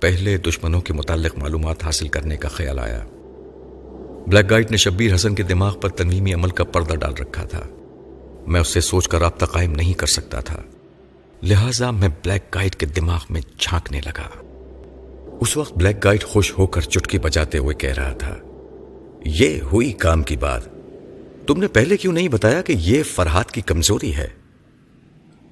[0.00, 3.04] پہلے دشمنوں کے متعلق معلومات حاصل کرنے کا خیال آیا۔
[4.26, 7.60] بلیک گائٹ نے شبیر حسن کے دماغ پر تنویمی عمل کا پردہ ڈال رکھا تھا۔
[8.46, 10.62] میں اس سے سوچ کر رابطہ قائم نہیں کر سکتا تھا۔
[11.42, 14.28] لہذا میں بلیک گائٹ کے دماغ میں جھانکنے لگا۔
[15.40, 18.36] اس وقت بلیک گائٹ خوش ہو کر چٹکی بجاتے ہوئے کہہ رہا تھا،
[19.24, 20.62] یہ ہوئی کام کی بات۔
[21.46, 24.28] تم نے پہلے کیوں نہیں بتایا کہ یہ فرحات کی کمزوری ہے؟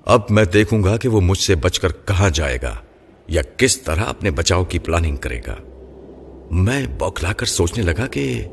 [0.04, 2.74] اب میں دیکھوں گا کہ وہ مجھ سے بچ کر کہاں جائے گا۔
[3.28, 5.56] یا کس طرح اپنے بچاؤ کی پلاننگ کرے گا؟
[6.50, 8.48] میں بوکھلا کر سوچنے لگا کہ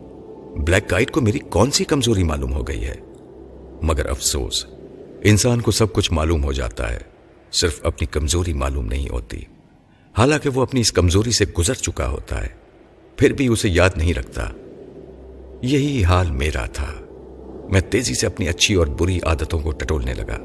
[0.58, 2.96] بلیک گائٹ کو میری کون سی کمزوری معلوم ہو گئی ہے؟
[3.82, 4.66] مگر افسوس،
[5.24, 6.98] انسان کو سب کچھ معلوم ہو جاتا ہے،
[7.52, 9.42] صرف اپنی کمزوری معلوم نہیں ہوتی۔
[10.18, 12.50] حالانکہ وہ اپنی اس کمزوری سے گزر چکا ہوتا ہے،
[13.18, 14.50] پھر بھی اسے یاد نہیں رکھتا۔
[15.62, 16.94] یہی حال میرا تھا۔
[17.70, 20.38] میں تیزی سے اپنی اچھی اور بری عادتوں کو ٹٹولنے لگا،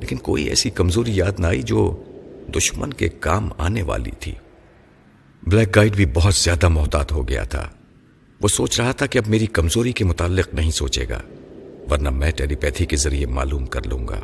[0.00, 2.02] لیکن کوئی ایسی کمزوری یاد نہ آئی جو
[2.48, 4.32] دشمن کے کام آنے والی تھی۔
[5.42, 7.68] بلیک گائیڈ بھی بہت زیادہ محتاط ہو گیا تھا۔
[8.42, 11.20] وہ سوچ رہا تھا کہ اب میری کمزوری کے متعلق نہیں سوچے گا،
[11.90, 14.20] ورنہ میں ٹیلی پیتھی کے ذریعے معلوم کر لوں گا۔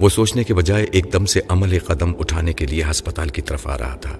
[0.00, 3.66] وہ سوچنے کے بجائے ایک دم سے عمل قدم اٹھانے کے لیے ہسپتال کی طرف
[3.66, 4.18] آ رہا تھا۔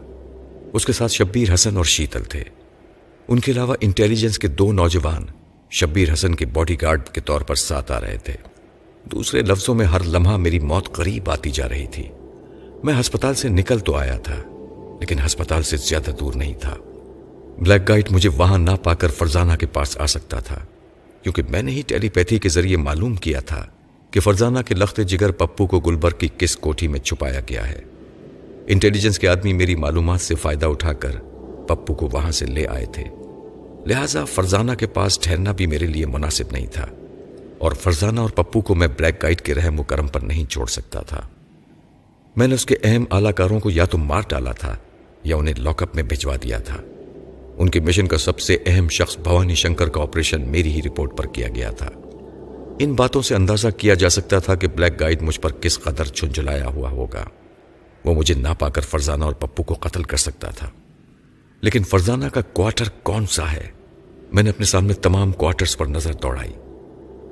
[0.73, 2.43] اس کے ساتھ شبیر حسن اور شیتل تھے۔
[3.29, 5.27] ان کے علاوہ انٹیلیجنس کے دو نوجوان
[5.71, 8.35] شبیر حسن کے باڈی گارڈ کے طور پر ساتھ آ رہے تھے۔
[9.05, 12.09] دوسرے لفظوں میں ہر لمحہ میری موت قریب آتی جا رہی تھی۔
[12.85, 14.37] میں ہسپتال سے نکل تو آیا تھا،
[15.01, 16.75] لیکن ہسپتال سے زیادہ دور نہیں تھا۔
[17.59, 20.59] بلیک گائٹ مجھے وہاں نہ پا کر فرزانہ کے پاس آ سکتا تھا،
[21.23, 23.65] کیونکہ میں نے ہی ٹیلی پیتھی کے ذریعے معلوم کیا تھا
[24.13, 27.81] کہ فرزانہ کے لخت جگر پپو کو گلبرگ کی کس کوٹھی میں چھپایا گیا ہے۔
[28.67, 31.19] انٹیلیجنس کے آدمی میری معلومات سے فائدہ اٹھا کر
[31.69, 33.05] پپو کو وہاں سے لے آئے تھے۔
[33.87, 36.87] لہٰذا فرزانہ کے پاس ٹھہرنا بھی میرے لیے مناسب نہیں تھا،
[37.59, 40.67] اور فرزانہ اور پپو کو میں بلیک گائٹ کے رحم و کرم پر نہیں چھوڑ
[40.69, 41.21] سکتا تھا۔
[42.37, 44.77] میں نے اس کے اہم اعلی کاروں کو یا تو مار ڈالا تھا
[45.25, 46.77] یا انہیں لاک اپ میں بھجوا دیا تھا۔
[47.57, 51.17] ان کے مشن کا سب سے اہم شخص بھوانی شنکر کا آپریشن میری ہی رپورٹ
[51.17, 51.91] پر کیا گیا تھا۔
[52.79, 56.05] ان باتوں سے اندازہ کیا جا سکتا تھا کہ بلیک گائیڈ مجھ پر کس قدر
[56.05, 57.25] چھنجلایا ہوا ہوگا۔
[58.05, 60.71] وہ مجھے نہ پا کر فرزانہ اور پپو کو قتل کر سکتا تھا۔
[61.61, 63.67] لیکن فرزانہ کا کوارٹر کون سا ہے؟
[64.33, 66.53] میں نے اپنے سامنے تمام کوارٹرز پر نظر دوڑائی۔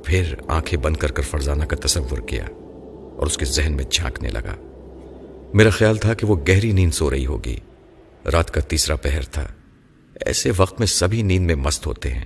[0.04, 2.44] پھر آنکھیں بند کر کر فرزانہ کا تصور کیا
[3.16, 4.67] اور اس کے ذہن میں جھانکنے لگا۔
[5.54, 7.56] میرا خیال تھا کہ وہ گہری نیند سو رہی ہوگی۔
[8.32, 9.46] رات کا تیسرا پہر تھا۔
[10.26, 12.24] ایسے وقت میں سبھی نیند میں مست ہوتے ہیں۔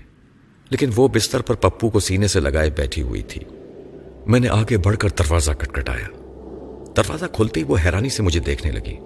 [0.71, 3.43] لیکن وہ بستر پر پپو کو سینے سے لگائے بیٹھی ہوئی تھی۔
[4.27, 6.07] میں نے آگے بڑھ کر دروازہ کٹکھٹایا۔
[6.97, 8.97] دروازہ کھلتے ہی وہ حیرانی سے مجھے دیکھنے لگی۔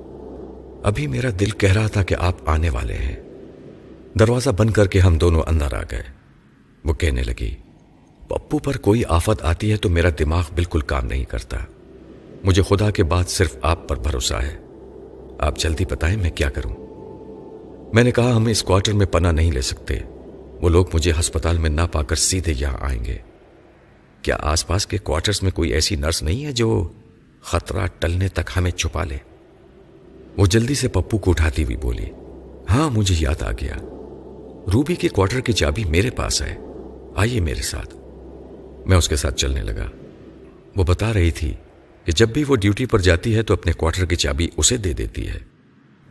[0.83, 3.17] ابھی میرا دل کہہ رہا تھا کہ آپ آنے والے ہیں۔
[4.19, 6.03] دروازہ بند کر کے ہم دونوں اندر آ گئے۔
[6.85, 7.55] وہ کہنے لگی،
[8.29, 11.59] پپو پر کوئی آفت آتی ہے تو میرا دماغ بالکل کام نہیں کرتا۔
[12.47, 14.57] مجھے خدا کے بعد صرف آپ پر بھروسہ ہے۔
[15.39, 16.87] آپ جلدی بتائیں میں کیا کروں؟
[17.95, 19.99] میں نے کہا ہم اس کوارٹر میں پناہ نہیں لے سکتے۔
[20.61, 23.17] وہ لوگ مجھے ہسپتال میں نہ پا کر سیدھے یہاں آئیں گے۔
[24.23, 26.89] کیا آس پاس کے کوارٹرز میں کوئی ایسی نرس نہیں ہے جو
[27.41, 29.17] خطرہ ٹلنے تک ہمیں چھپا لے؟
[30.37, 32.07] وہ جلدی سے پپو کو اٹھاتی ہوئی بولی
[32.71, 33.75] ہاں مجھے یاد آ گیا۔
[34.73, 36.57] روبی کے کوارٹر کی چابی میرے پاس ہے۔
[37.17, 37.97] آئیے میرے ساتھ۔
[38.87, 39.87] میں اس کے ساتھ چلنے لگا۔
[40.77, 41.55] وہ بتا رہی تھی
[42.07, 44.93] کہ جب بھی وہ ڈیوٹی پر جاتی ہے تو اپنے کوارٹر کی چابی اسے دے
[44.93, 45.39] دیتی ہے۔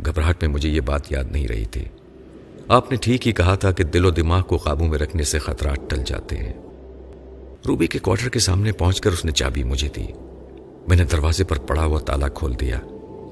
[0.05, 1.86] گھبراہٹ میں مجھے یہ بات یاد نہیں رہی تھی۔
[2.67, 5.39] آپ نے ٹھیک ہی کہا تھا کہ دل و دماغ کو قابو میں رکھنے سے
[5.39, 6.53] خطرات ٹل جاتے ہیں۔
[7.67, 10.05] روبی کے کوارٹر کے سامنے پہنچ کر اس نے چابی مجھے دی۔
[10.88, 12.79] میں نے دروازے پر پڑا ہوا تالا کھول دیا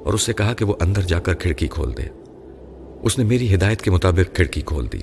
[0.04, 2.04] اور اس سے کہا کہ وہ اندر جا کر کھڑکی کھول دے۔
[3.02, 5.00] اس نے میری ہدایت کے مطابق کھڑکی کھول دی۔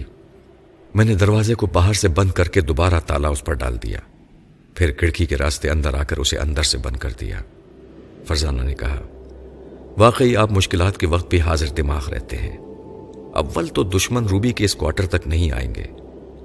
[0.94, 4.00] میں نے دروازے کو باہر سے بند کر کے دوبارہ تالا اس پر ڈال دیا۔
[4.80, 7.42] پھر کھڑکی کے راستے اندر آ کر اسے اندر سے بند کر دیا۔
[8.26, 9.00] فرزانہ نے کہا،
[9.98, 12.56] واقعی آپ مشکلات کے وقت بھی حاضر دماغ رہتے ہیں۔
[13.34, 15.84] اول تو دشمن روبی کے اس کوارٹر تک نہیں آئیں گے،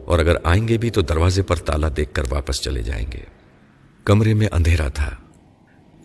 [0.06, 3.24] اور اگر آئیں گے بھی تو دروازے پر تالا دیکھ کر واپس چلے جائیں گے۔
[4.04, 5.10] کمرے میں اندھیرا تھا۔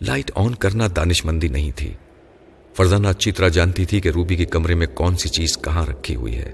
[0.01, 1.93] لائٹ آن کرنا دانش مندی نہیں تھی۔
[2.73, 6.15] فرزانہ اچھی طرح جانتی تھی کہ روبی کے کمرے میں کون سی چیز کہاں رکھی
[6.15, 6.51] ہوئی ہے۔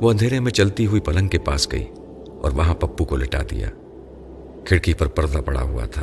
[0.00, 1.84] وہ اندھیرے میں چلتی ہوئی پلنگ کے پاس گئی
[2.42, 3.68] اور وہاں پپو کو لٹا دیا۔
[4.66, 6.02] کھڑکی پر پردہ پڑا ہوا تھا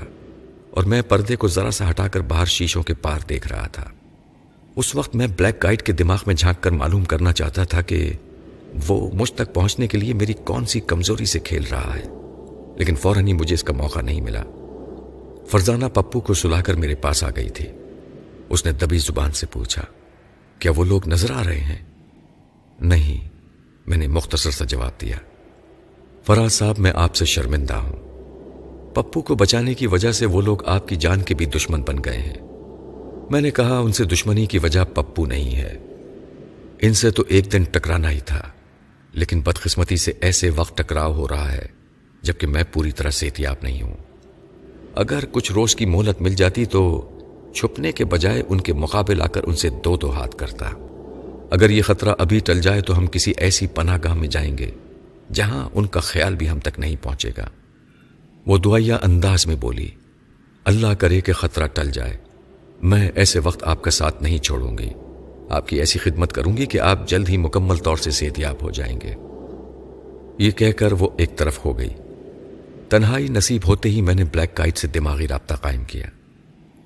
[0.70, 3.84] اور میں پردے کو ذرا سا ہٹا کر باہر شیشوں کے پار دیکھ رہا تھا۔
[4.76, 8.14] اس وقت میں بلیک گائٹ کے دماغ میں جھانک کر معلوم کرنا چاہتا تھا کہ
[8.88, 12.04] وہ مجھ تک پہنچنے کے لیے میری کون سی کمزوری سے کھیل رہا ہے۔
[12.78, 14.44] لیکن فوراً ہی مجھے اس کا موقع نہیں ملا۔
[15.48, 17.66] فرزانہ پپو کو سلا کر میرے پاس آ گئی تھی۔
[18.50, 19.82] اس نے دبی زبان سے پوچھا،
[20.60, 21.86] کیا وہ لوگ نظر آ رہے ہیں؟
[22.80, 23.30] نہیں،
[23.88, 25.18] میں نے مختصر سا جواب دیا۔
[26.26, 28.13] فراز صاحب، میں آپ سے شرمندہ ہوں۔
[28.94, 31.96] پپو کو بچانے کی وجہ سے وہ لوگ آپ کی جان کے بھی دشمن بن
[32.06, 32.38] گئے ہیں۔
[33.30, 35.78] میں نے کہا، ان سے دشمنی کی وجہ پپو نہیں ہے۔
[36.82, 38.42] ان سے تو ایک دن ٹکرانا ہی تھا،
[39.14, 41.66] لیکن بدقسمتی سے ایسے وقت ٹکراؤ ہو رہا ہے،
[42.22, 43.98] جبکہ میں پوری طرح صحتیاب نہیں ہوں۔
[44.96, 47.10] اگر کچھ روز کی مہلت مل جاتی تو
[47.56, 50.70] چھپنے کے بجائے ان کے مقابل آ کر ان سے دو دو ہاتھ کرتا۔
[51.52, 54.72] اگر یہ خطرہ ابھی ٹل جائے تو ہم کسی ایسی پناہ گاہ میں جائیں گے،
[55.34, 57.50] جہاں ان کا خیال بھی ہم تک نہیں پہنچے گا۔
[58.46, 59.90] وہ دعائیا انداز میں بولی،
[60.66, 62.18] اللہ کرے کہ خطرہ ٹل جائے۔
[62.82, 64.90] میں ایسے وقت آپ کا ساتھ نہیں چھوڑوں گی۔
[65.50, 68.72] آپ کی ایسی خدمت کروں گی کہ آپ جلد ہی مکمل طور سے صحتیاب ہو
[68.72, 69.16] جائیں گے۔
[70.38, 71.90] یہ کہہ کر وہ ایک طرف ہو گئی۔
[72.90, 76.08] تنہائی نصیب ہوتے ہی میں نے بلیک کائٹ سے دماغی رابطہ قائم کیا۔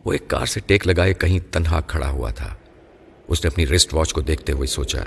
[0.06, 2.56] وہ ایک کار سے ٹیک لگائے کہیں تنہا کھڑا ہوا تھا۔
[3.28, 5.02] اس نے اپنی ریسٹ واچ کو دیکھتے ہوئے سوچا،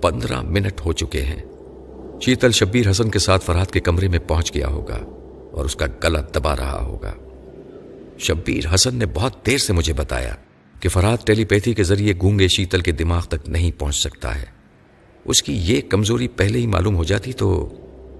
[0.00, 1.42] پندرہ منٹ ہو چکے ہیں۔
[2.20, 4.98] شیتل شبیر حسن کے ساتھ فرحت کے کمرے میں پہنچ گیا ہوگا۔
[5.52, 7.14] اور اس کا گلا دبا رہا ہوگا۔
[8.18, 10.34] شبیر حسن نے بہت دیر سے مجھے بتایا
[10.80, 14.44] کہ فرحت ٹیلی پیتھی کے ذریعے گونگے شیتل کے دماغ تک نہیں پہنچ سکتا ہے۔
[15.24, 17.74] اس کی یہ کمزوری پہلے ہی معلوم ہو جاتی تو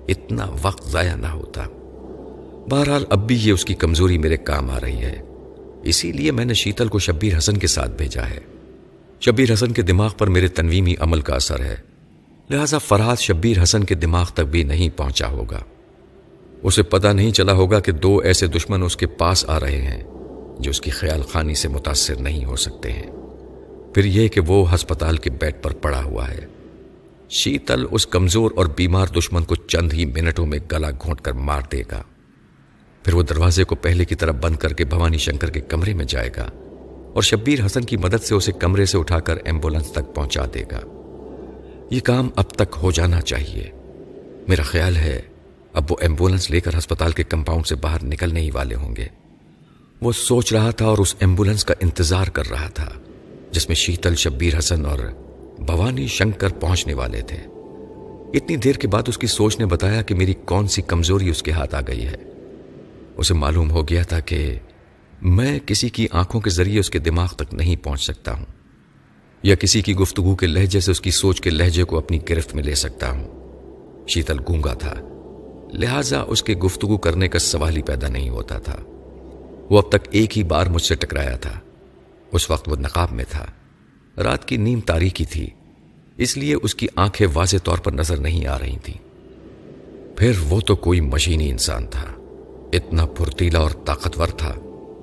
[0.09, 1.65] اتنا وقت ضائع نہ ہوتا۔
[2.71, 5.23] بہرحال اب بھی یہ اس کی کمزوری میرے کام آ رہی ہے۔
[5.83, 8.39] اسی لیے میں نے شیتل کو شبیر حسن کے ساتھ بھیجا ہے۔
[9.21, 11.77] شبیر حسن کے دماغ پر میرے تنویمی عمل کا اثر ہے۔
[12.51, 15.61] لہذا فرحت شبیر حسن کے دماغ تک بھی نہیں پہنچا ہوگا۔
[16.63, 20.05] اسے پتا نہیں چلا ہوگا کہ دو ایسے دشمن اس کے پاس آ رہے ہیں
[20.59, 23.11] جو اس کی خیال خانی سے متاثر نہیں ہو سکتے ہیں۔
[23.95, 26.47] پھر یہ کہ وہ ہسپتال کے بیڈ پر پڑا ہوا ہے۔
[27.29, 31.61] شیتل اس کمزور اور بیمار دشمن کو چند ہی منٹوں میں گلا گھونٹ کر مار
[31.73, 32.03] دے گا۔
[33.03, 36.05] پھر وہ دروازے کو پہلے کی طرف بند کر کے بھوانی شنکر کے کمرے میں
[36.05, 36.51] جائے گا
[37.15, 40.63] اور شبیر حسن کی مدد سے اسے کمرے سے اٹھا کر ایمبولنس تک پہنچا دے
[40.73, 40.81] گا۔
[41.91, 43.71] یہ کام اب تک ہو جانا چاہیے۔
[44.49, 45.23] میرا خیال ہے
[45.75, 49.07] اب وہ ایمبولنس لے کر ہسپتال کے کمپاؤنڈ سے باہر نکلنے ہی والے ہوں گے۔
[50.01, 52.89] وہ سوچ رہا تھا اور اس ایمبولنس کا انتظار کر رہا تھا،
[53.51, 54.99] جس میں شیتل، شبیر حسن اور
[55.59, 57.37] بھوانی شنکر پہنچنے والے تھے۔
[58.35, 61.43] اتنی دیر کے بعد اس کی سوچ نے بتایا کہ میری کون سی کمزوری اس
[61.43, 62.17] کے ہاتھ آ گئی ہے۔
[63.17, 64.59] اسے معلوم ہو گیا تھا کہ
[65.23, 68.45] میں کسی کی آنکھوں کے ذریعے اس کے دماغ تک نہیں پہنچ سکتا ہوں،
[69.43, 72.55] یا کسی کی گفتگو کے لہجے سے اس کی سوچ کے لہجے کو اپنی گرفت
[72.55, 73.29] میں لے سکتا ہوں۔
[74.09, 74.95] شیتل گونگا تھا۔
[75.73, 78.77] لہذا اس کے گفتگو کرنے کا سوال ہی پیدا نہیں ہوتا تھا۔
[79.71, 81.61] وہ اب تک ایک ہی بار مجھ سے ٹکرایا تھا۔
[82.33, 83.47] اس وقت وہ نقاب میں تھا۔
[84.23, 85.51] رات کی نیم تاریخی تھی،
[86.17, 88.99] اس لیے اس کی آنکھیں واضح طور پر نظر نہیں آ رہی تھیں۔
[90.17, 92.05] پھر وہ تو کوئی مشینی انسان تھا۔
[92.73, 94.55] اتنا پھرتیلا اور طاقتور تھا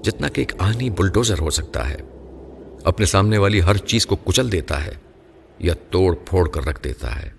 [0.04, 1.98] جتنا کہ ایک آنی بلڈوزر ہو سکتا ہے۔
[2.84, 4.92] اپنے سامنے والی ہر چیز کو کچل دیتا ہے
[5.60, 7.37] یا توڑ پھوڑ کر رکھ دیتا ہے۔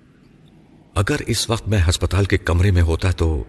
[0.98, 3.42] اگر اس وقت میں ہسپتال کے کمرے میں ہوتا تو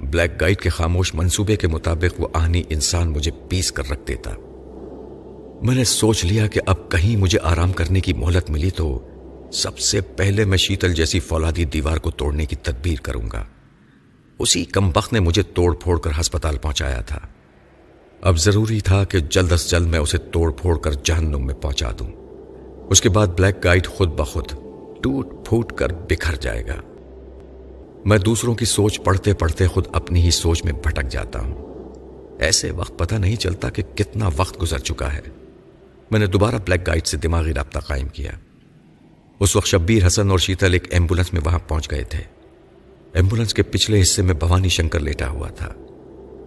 [0.00, 4.30] بلیک گائٹ کے خاموش منصوبے کے مطابق وہ آنی انسان مجھے پیس کر رکھ دیتا۔
[5.62, 9.06] میں نے سوچ لیا کہ اب کہیں مجھے آرام کرنے کی مہلت ملی تو
[9.52, 13.44] سب سے پہلے میں شیتل جیسی فولادی دیوار کو توڑنے کی تدبیر کروں گا۔
[14.38, 17.18] اسی کم بخت نے مجھے توڑ پھوڑ کر ہسپتال پہنچایا تھا۔
[18.20, 21.90] اب ضروری تھا کہ جلد از جلد میں اسے توڑ پھوڑ کر جہنم میں پہنچا
[21.98, 22.10] دوں۔
[22.90, 24.46] اس کے بعد بلیک گائٹ خود بخود
[25.02, 26.93] ٹوٹ پھوٹ کر بکھر جائے گا۔
[28.04, 31.54] میں دوسروں کی سوچ پڑھتے پڑھتے خود اپنی ہی سوچ میں بھٹک جاتا ہوں۔
[32.40, 35.20] ایسے وقت پتہ نہیں چلتا کہ کتنا وقت گزر چکا ہے۔
[36.10, 38.32] میں نے دوبارہ بلیک گائٹ سے دماغی رابطہ قائم کیا۔
[39.40, 42.20] اس وقت شبیر حسن اور شیتل ایک ایمبولنس میں وہاں پہنچ گئے تھے۔
[43.12, 45.72] ایمبولنس کے پچھلے حصے میں بھوانی شنکر لیٹا ہوا تھا۔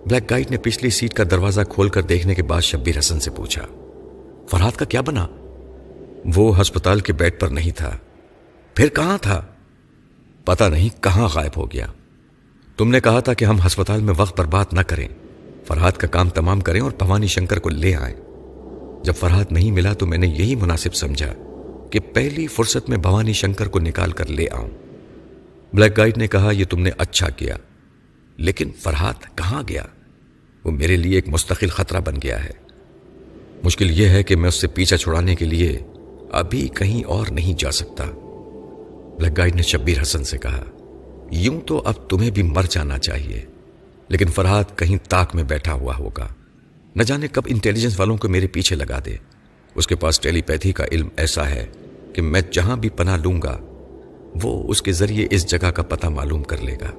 [0.06, 3.32] بلیک گائٹ نے پچھلی سیٹ کا دروازہ کھول کر دیکھنے کے بعد شبیر حسن سے
[3.32, 3.66] پوچھا
[4.52, 5.28] فرحاد کا کیا بنا؟
[6.36, 7.98] وہ ہسپتال کے بیڈ پر نہیں تھا۔
[8.74, 9.46] پھر کہاں تھا؟
[10.48, 11.88] پتا نہیں کہاں غائب ہو گیا۔
[12.78, 15.08] تم نے کہا تھا کہ ہم ہسپتال میں وقت برباد نہ کریں۔
[15.68, 18.16] فرحاد کا کام تمام کریں اور بھوانی شنکر کو لے آئیں۔
[19.04, 21.34] جب فرحاد نہیں ملا تو میں نے یہی مناسب سمجھا
[21.92, 24.70] کہ پہلی فرصت میں بھوانی شنکر کو نکال کر لے آؤں۔
[25.74, 27.58] بلیک گائٹ نے کہا، یہ تم نے اچھا کیا۔
[28.38, 29.84] لیکن فرحاد کہاں گیا؟
[30.64, 32.52] وہ میرے لیے ایک مستقل خطرہ بن گیا ہے۔
[33.64, 35.80] مشکل یہ ہے کہ میں اس سے پیچھا چھڑانے کے لیے
[36.32, 38.27] ابھی کہیں اور نہیں جا سکتا۔
[39.20, 40.64] بلیک گائڈ نے شبیر حسن سے کہا،
[41.32, 43.42] یوں تو اب تمہیں بھی مر جانا چاہیے،
[44.08, 46.28] لیکن فرحاد کہیں تاک میں بیٹھا ہوا ہوگا۔
[46.96, 49.16] نہ جانے کب انٹیلیجنس والوں کو میرے پیچھے لگا دے۔
[49.76, 51.66] اس کے پاس ٹیلی پیتھی کا علم ایسا ہے
[52.14, 53.58] کہ میں جہاں بھی پناہ لوں گا،
[54.44, 56.92] وہ اس کے ذریعے اس جگہ کا پتہ معلوم کر لے گا۔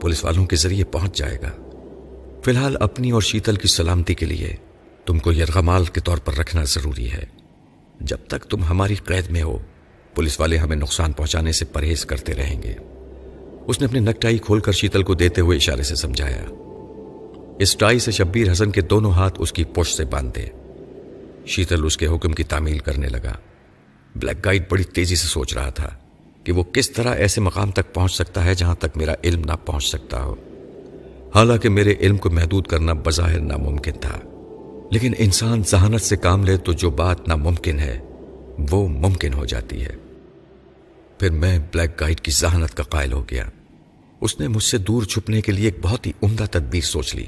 [0.00, 1.50] پولیس والوں کے ذریعے پہنچ جائے گا۔
[2.44, 4.56] فی الحال اپنی اور شیتل کی سلامتی کے لیے
[5.06, 7.24] تم کو یرغمال کے طور پر رکھنا ضروری ہے۔
[8.00, 9.58] جب تک تم ہماری قید میں ہو
[10.14, 12.74] پولیس والے ہمیں نقصان پہنچانے سے پرہیز کرتے رہیں گے۔
[13.66, 16.42] اس نے اپنی نکٹائی کھول کر شیتل کو دیتے ہوئے اشارے سے سمجھایا۔
[17.58, 20.48] اس ٹائی سے شبیر حسن کے دونوں ہاتھ اس کی پوش سے باندھے۔
[21.46, 23.32] شیتل اس کے حکم کی تعمیل کرنے لگا۔
[24.16, 25.88] بلیک گائیڈ بڑی تیزی سے سوچ رہا تھا
[26.44, 29.52] کہ وہ کس طرح ایسے مقام تک پہنچ سکتا ہے جہاں تک میرا علم نہ
[29.66, 30.34] پہنچ سکتا ہو۔
[31.34, 34.18] حالانکہ میرے علم کو محدود کرنا بظاہر ناممکن تھا۔
[34.90, 37.98] لیکن انسان ذہانت سے کام لے تو جو بات ناممکن ہے،
[38.70, 40.03] وہ ممکن ہو جاتی ہے۔
[41.18, 43.48] پھر میں بلیک گائیڈ کی ذہانت کا قائل ہو گیا۔
[44.20, 47.24] اس نے مجھ سے دور چھپنے کے لیے ایک بہت ہی عمدہ تدبیر سوچ لی۔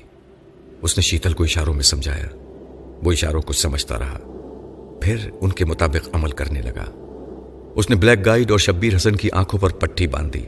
[0.83, 2.27] اس نے شیتل کو اشاروں میں سمجھایا۔
[3.03, 4.19] وہ اشاروں کو سمجھتا رہا۔
[5.03, 6.85] پھر ان کے مطابق عمل کرنے لگا۔
[7.75, 10.47] اس نے بلیک گائیڈ اور شبیر حسن کی آنکھوں پر پٹھی باندھی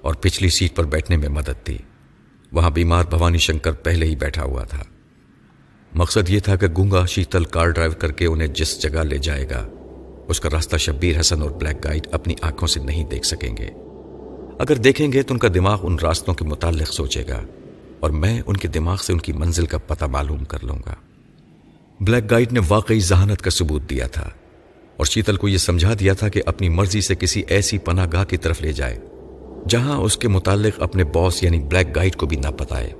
[0.00, 1.76] اور پچھلی سیٹ پر بیٹھنے میں مدد دی۔
[2.52, 4.82] وہاں بیمار بھوانی شنکر پہلے ہی بیٹھا ہوا تھا۔
[5.94, 9.50] مقصد یہ تھا کہ گونگا شیتل کار ڈرائیو کر کے انہیں جس جگہ لے جائے
[9.50, 9.68] گا۔
[10.28, 13.70] اس کا راستہ شبیر حسن اور بلیک گائیڈ اپنی آنکھوں سے نہیں دیکھ سکیں گے۔
[14.58, 17.40] اگر دیکھیں گے تو ان کا دماغ ان راستوں کے متعلق سوچے گا
[18.00, 20.94] اور میں ان کے دماغ سے ان کی منزل کا پتہ معلوم کر لوں گا۔
[22.00, 24.30] بلیک گائیڈ نے واقعی ذہانت کا ثبوت دیا تھا
[24.96, 28.24] اور شیتل کو یہ سمجھا دیا تھا کہ اپنی مرضی سے کسی ایسی پناہ گاہ
[28.24, 28.98] کی طرف لے جائے
[29.68, 32.92] جہاں اس کے متعلق اپنے باس یعنی بلیک گائیڈ کو بھی نہ پتائے۔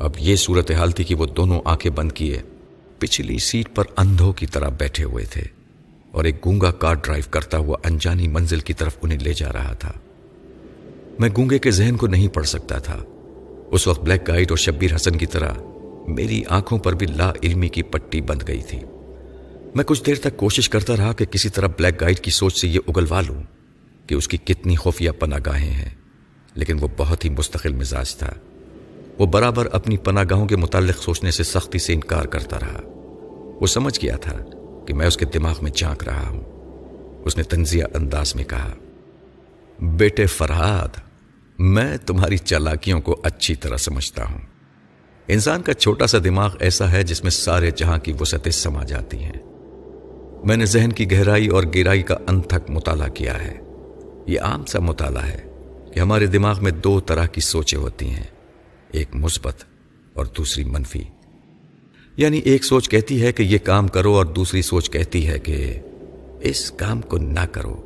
[0.00, 2.38] اب یہ صورتحال تھی کہ وہ دونوں آنکھیں بند کیے،
[2.98, 5.61] پچھلی سیٹ پر اندھوں کی طرح بیٹھے ہوئے تھے۔
[6.12, 9.72] اور ایک گونگا کار ڈرائیو کرتا ہوا انجانی منزل کی طرف انہیں لے جا رہا
[9.72, 9.92] تھا۔
[11.18, 12.98] میں گونگے کے ذہن کو نہیں پڑھ سکتا تھا۔
[13.70, 15.54] اس وقت بلیک گائیڈ اور شبیر حسن کی طرح
[16.08, 18.78] میری آنکھوں پر بھی لا علمی کی پٹی بند گئی تھی۔
[19.74, 22.68] میں کچھ دیر تک کوشش کرتا رہا کہ کسی طرح بلیک گائیڈ کی سوچ سے
[22.68, 23.42] یہ اگلوا لوں
[24.06, 25.90] کہ اس کی کتنی خفیہ پناہ گاہیں ہیں،
[26.54, 28.32] لیکن وہ بہت ہی مستقل مزاج تھا۔
[29.18, 32.80] وہ برابر اپنی پناہ گاہوں کے متعلق سوچنے سے سختی سے انکار کرتا رہا۔
[33.60, 34.36] وہ سمجھ گیا تھا
[34.86, 36.44] کہ میں اس کے دماغ میں جھانک رہا ہوں۔
[37.24, 38.74] اس نے تنزیہ انداز میں کہا،
[39.78, 40.88] بیٹے فرحاد،
[41.58, 44.38] میں تمہاری چالاکیوں کو اچھی طرح سمجھتا ہوں۔
[45.28, 49.18] انسان کا چھوٹا سا دماغ ایسا ہے جس میں سارے جہاں کی وسعتیں سما جاتی
[49.18, 49.32] ہیں۔
[50.44, 53.58] میں نے ذہن کی گہرائی اور گہرائی کا انتھک مطالعہ کیا ہے۔
[54.26, 55.40] یہ عام سا مطالعہ ہے
[55.94, 58.26] کہ ہمارے دماغ میں دو طرح کی سوچیں ہوتی ہیں،
[58.92, 59.64] ایک مثبت
[60.14, 61.02] اور دوسری منفی۔
[62.22, 65.74] یعنی ایک سوچ کہتی ہے کہ یہ کام کرو اور دوسری سوچ کہتی ہے کہ
[66.40, 67.76] اس کام کو نہ کرو۔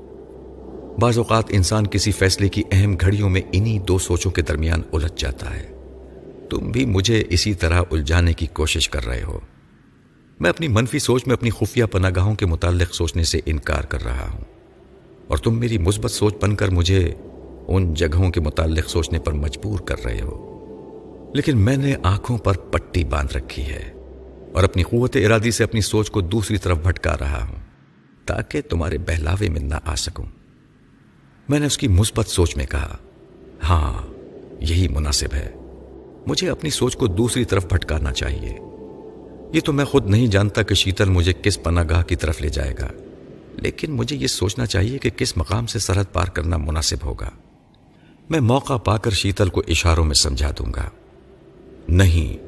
[1.00, 5.20] بعض اوقات انسان کسی فیصلے کی اہم گھڑیوں میں انہی دو سوچوں کے درمیان الجھ
[5.20, 5.70] جاتا ہے۔
[6.50, 9.40] تم بھی مجھے اسی طرح الجھانے کی کوشش کر رہے ہو۔
[10.40, 14.04] میں اپنی منفی سوچ میں اپنی خفیہ پناہ گاہوں کے متعلق سوچنے سے انکار کر
[14.04, 14.44] رہا ہوں۔
[15.26, 17.14] اور تم میری مثبت سوچ بن کر مجھے
[17.68, 20.52] ان جگہوں کے متعلق سوچنے پر مجبور کر رہے ہو۔
[21.34, 23.95] لیکن میں نے آنکھوں پر پٹی باندھ رکھی ہے۔
[24.56, 27.56] اور اپنی قوت ارادی سے اپنی سوچ کو دوسری طرف بھٹکا رہا ہوں
[28.26, 30.24] تاکہ تمہارے بہلاوے میں نہ آ سکوں۔
[31.48, 32.96] میں نے اس کی مثبت سوچ میں کہا
[33.68, 34.06] ہاں
[34.60, 35.50] یہی مناسب ہے۔
[36.26, 38.58] مجھے اپنی سوچ کو دوسری طرف بھٹکانا چاہیے۔
[39.52, 42.48] یہ تو میں خود نہیں جانتا کہ شیتل مجھے کس پناہ گاہ کی طرف لے
[42.48, 42.88] جائے گا،
[43.56, 47.30] لیکن مجھے یہ سوچنا چاہیے کہ کس مقام سے سرحد پار کرنا مناسب ہوگا۔
[48.30, 50.90] میں موقع پا کر شیتل کو اشاروں میں سمجھا دوں گا۔
[51.88, 52.45] نہیں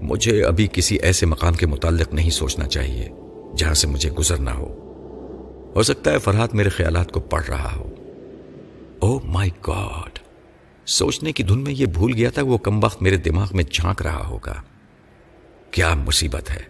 [0.00, 3.08] مجھے ابھی کسی ایسے مقام کے متعلق نہیں سوچنا چاہیے
[3.56, 4.74] جہاں سے مجھے گزرنا ہو۔
[5.76, 7.90] ہو سکتا ہے فرحات میرے خیالات کو پڑھ رہا ہو۔
[8.98, 10.18] او مائی گاڈ
[10.86, 14.02] سوچنے کی دھن میں یہ بھول گیا تھا وہ کم وقت میرے دماغ میں جھانک
[14.02, 14.54] رہا ہوگا۔
[15.70, 16.62] کیا مصیبت ہے؟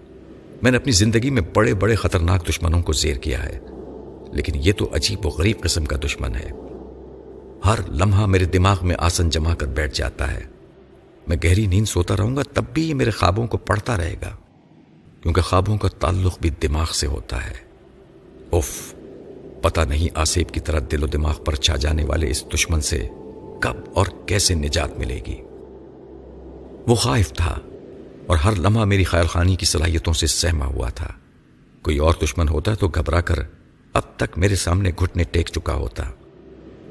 [0.63, 3.59] میں نے اپنی زندگی میں بڑے بڑے خطرناک دشمنوں کو زیر کیا ہے،
[4.33, 6.51] لیکن یہ تو عجیب و غریب قسم کا دشمن ہے۔
[7.65, 10.58] ہر لمحہ میرے دماغ میں آسن جما کر بیٹھ جاتا ہے۔
[11.29, 14.37] میں گہری نیند سوتا رہوں گا، تب بھی یہ میرے خوابوں کو پڑھتا رہے گا۔
[15.23, 17.55] کیونکہ خوابوں کا تعلق بھی دماغ سے ہوتا ہے۔
[18.53, 18.95] اف
[19.63, 23.09] پتہ نہیں آسیب کی طرح دل و دماغ پر چھا جانے والے اس دشمن سے
[23.61, 25.37] کب اور کیسے نجات ملے گی۔
[26.87, 27.59] وہ خائف تھا
[28.27, 31.09] اور ہر لمحہ میری خیال خانی کی صلاحیتوں سے سہما ہوا تھا۔
[31.83, 33.39] کوئی اور دشمن ہوتا تو گھبرا کر
[33.93, 36.05] اب تک میرے سامنے گھٹنے ٹیک چکا ہوتا،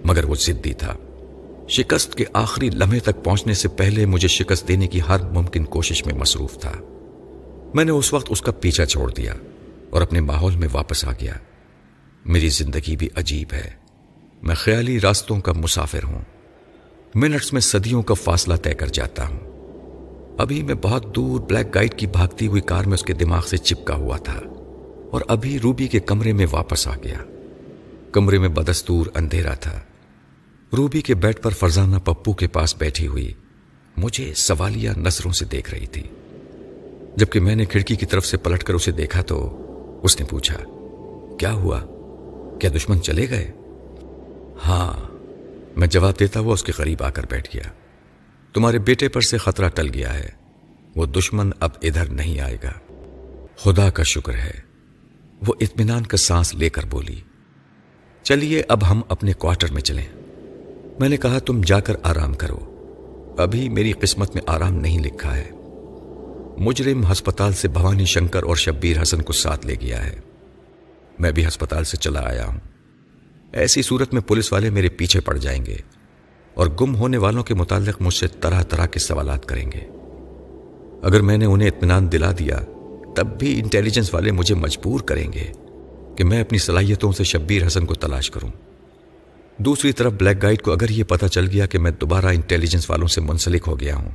[0.05, 0.95] مگر وہ ضدی تھا۔
[1.67, 6.05] شکست کے آخری لمحے تک پہنچنے سے پہلے مجھے شکست دینے کی ہر ممکن کوشش
[6.05, 6.71] میں مصروف تھا۔
[7.73, 9.33] میں نے اس وقت اس کا پیچھا چھوڑ دیا
[9.89, 11.33] اور اپنے ماحول میں واپس آ گیا۔
[12.25, 13.71] میری زندگی بھی عجیب ہے۔
[14.43, 16.21] میں خیالی راستوں کا مسافر ہوں۔
[17.15, 19.39] منٹس میں صدیوں کا فاصلہ طے کر جاتا ہوں۔
[20.37, 23.57] ابھی میں بہت دور بلیک گائٹ کی بھاگتی ہوئی کار میں اس کے دماغ سے
[23.57, 24.39] چپکا ہوا تھا
[25.11, 27.17] اور ابھی روبی کے کمرے میں واپس آ گیا۔
[28.11, 29.79] کمرے میں بدستور اندھیرا تھا۔
[30.75, 33.33] روبی کے بیڈ پر فرزانہ پپو کے پاس بیٹھی ہوئی
[33.97, 36.03] مجھے سوالیہ نظروں سے دیکھ رہی تھی۔
[37.15, 39.61] جبکہ میں نے کھڑکی کی طرف سے پلٹ کر اسے دیکھا تو
[40.03, 40.55] اس نے پوچھا،
[41.39, 41.79] کیا ہوا؟
[42.59, 43.51] کیا دشمن چلے گئے؟
[44.65, 45.15] ہاں
[45.77, 47.71] میں جواب دیتا ہوا اس کے قریب آ کر بیٹھ گیا۔
[48.53, 50.29] تمہارے بیٹے پر سے خطرہ ٹل گیا ہے۔
[50.95, 52.73] وہ دشمن اب ادھر نہیں آئے گا۔
[53.55, 54.59] خدا کا شکر ہے۔
[55.47, 57.21] وہ اطمینان کا سانس لے کر بولی،
[58.23, 60.05] چلیے، اب ہم اپنے کوارٹر میں چلیں۔
[60.99, 62.57] میں نے کہا، تم جا کر آرام کرو۔
[63.37, 65.51] ابھی میری قسمت میں آرام نہیں لکھا ہے۔
[66.57, 70.19] مجرم ہسپتال سے بھوانی شنکر اور شبیر حسن کو ساتھ لے گیا ہے۔
[71.19, 72.59] میں بھی ہسپتال سے چلا آیا ہوں۔
[73.53, 75.75] ایسی صورت میں پولیس والے میرے پیچھے پڑ جائیں گے
[76.53, 79.87] اور گم ہونے والوں کے متعلق مجھ سے طرح طرح کے سوالات کریں گے۔
[81.01, 82.59] اگر میں نے انہیں اطمینان دلا دیا،
[83.15, 85.51] تب بھی انٹیلیجنس والے مجھے مجبور کریں گے
[86.15, 88.51] کہ میں اپنی صلاحیتوں سے شبیر حسن کو تلاش کروں۔
[89.57, 93.07] دوسری طرف بلیک گائیڈ کو اگر یہ پتہ چل گیا کہ میں دوبارہ انٹیلیجنس والوں
[93.07, 94.11] سے منسلک ہو گیا ہوں،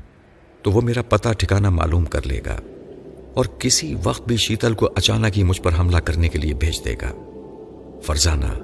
[0.62, 2.60] تو وہ میرا پتہ ٹھکانہ معلوم کر لے گا
[3.34, 6.84] اور کسی وقت بھی شیتل کو اچانک ہی مجھ پر حملہ کرنے کے لیے بھیج
[6.84, 7.12] دے گا۔
[8.02, 8.58] فرزانہ،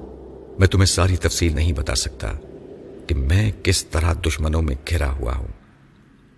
[0.59, 2.33] میں تمہیں ساری تفصیل نہیں بتا سکتا
[3.07, 5.49] کہ میں کس طرح دشمنوں میں گھرا ہوا ہوں۔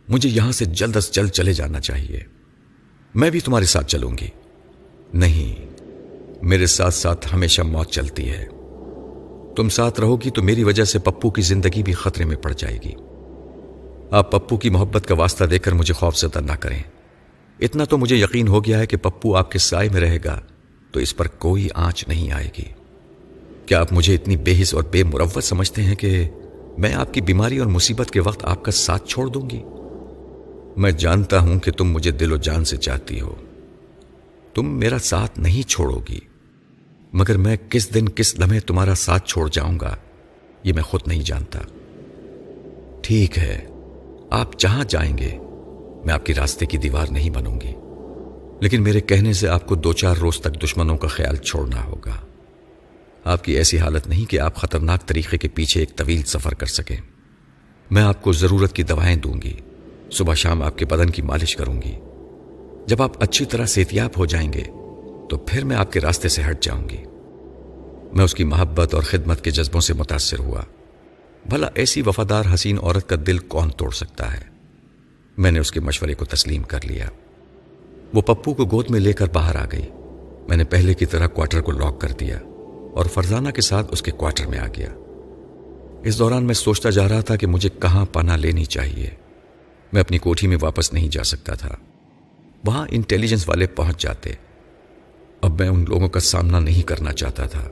[0.08, 2.20] مجھے یہاں سے جلد از جلد چلے جانا چاہیے۔
[3.14, 4.28] میں بھی تمہارے ساتھ چلوں گی۔
[5.14, 5.66] نہیں،
[6.42, 8.46] میرے ساتھ ساتھ ہمیشہ موت چلتی ہے۔
[9.60, 12.52] تم ساتھ رہو گی تو میری وجہ سے پپو کی زندگی بھی خطرے میں پڑ
[12.52, 12.92] جائے گی۔
[14.10, 16.82] آپ پپو کی محبت کا واسطہ دے کر مجھے خوف زدہ نہ کریں۔
[17.60, 20.40] اتنا تو مجھے یقین ہو گیا ہے کہ پپو آپ کے سائے میں رہے گا،
[20.92, 22.64] تو اس پر کوئی آنچ نہیں آئے گی۔
[23.66, 26.28] کیا آپ مجھے اتنی بے حص اور بے مروت سمجھتے ہیں کہ
[26.78, 29.62] میں آپ کی بیماری اور مصیبت کے وقت آپ کا ساتھ چھوڑ دوں گی؟
[30.76, 33.34] میں جانتا ہوں کہ تم مجھے دل و جان سے چاہتی ہو۔
[34.54, 36.29] تم میرا ساتھ نہیں چھوڑو گی۔
[37.12, 39.96] مگر میں کس دن کس لمحے تمہارا ساتھ چھوڑ جاؤں گا،
[40.64, 41.58] یہ میں خود نہیں جانتا۔
[43.02, 43.66] ٹھیک ہے،
[44.30, 45.38] آپ جہاں جائیں گے،
[46.04, 47.72] میں آپ کی راستے کی دیوار نہیں بنوں گی۔
[48.60, 52.16] لیکن میرے کہنے سے آپ کو دو چار روز تک دشمنوں کا خیال چھوڑنا ہوگا۔
[53.24, 56.66] آپ کی ایسی حالت نہیں کہ آپ خطرناک طریقے کے پیچھے ایک طویل سفر کر
[56.66, 56.96] سکیں۔
[57.90, 59.54] میں آپ کو ضرورت کی دوائیں دوں گی۔
[60.12, 61.92] صبح شام آپ کے بدن کی مالش کروں گی۔
[62.86, 64.62] جب آپ اچھی طرح صحتیاب ہو جائیں گے
[65.30, 67.04] تو پھر میں آپ کے راستے سے ہٹ جاؤں گی۔
[68.12, 70.62] میں اس کی محبت اور خدمت کے جذبوں سے متاثر ہوا۔
[71.48, 74.44] بھلا ایسی وفادار حسین عورت کا دل کون توڑ سکتا ہے؟
[75.38, 77.06] میں نے اس کے مشورے کو تسلیم کر لیا۔
[78.14, 79.86] وہ پپو کو گود میں لے کر باہر آ گئی۔
[80.48, 82.38] میں نے پہلے کی طرح کوارٹر کو لاک کر دیا
[82.94, 84.94] اور فرزانہ کے ساتھ اس کے کوارٹر میں آ گیا۔
[86.04, 89.10] اس دوران میں سوچتا جا رہا تھا کہ مجھے کہاں پانا لینی چاہیے۔
[89.92, 91.76] میں اپنی کوٹھی میں واپس نہیں جا سکتا تھا۔
[92.64, 94.49] وہاں انٹیلیجنس والے پہنچ جاتے۔
[95.40, 97.68] اب میں ان لوگوں کا سامنا نہیں کرنا چاہتا تھا۔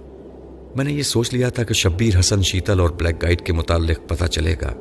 [0.76, 4.08] میں نے یہ سوچ لیا تھا کہ شبیر، حسن، شیتل اور بلیک گائیڈ کے متعلق
[4.08, 4.74] پتہ چلے گا،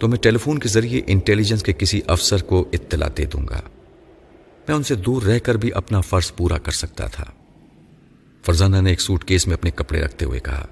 [0.00, 3.60] تو میں ٹیلی فون کے ذریعے انٹیلیجنس کے کسی افسر کو اطلاع دے دوں گا۔
[4.68, 7.24] میں ان سے دور رہ کر بھی اپنا فرض پورا کر سکتا تھا۔
[8.46, 10.66] فرزانہ نے ایک سوٹ کیس میں اپنے کپڑے رکھتے ہوئے کہا،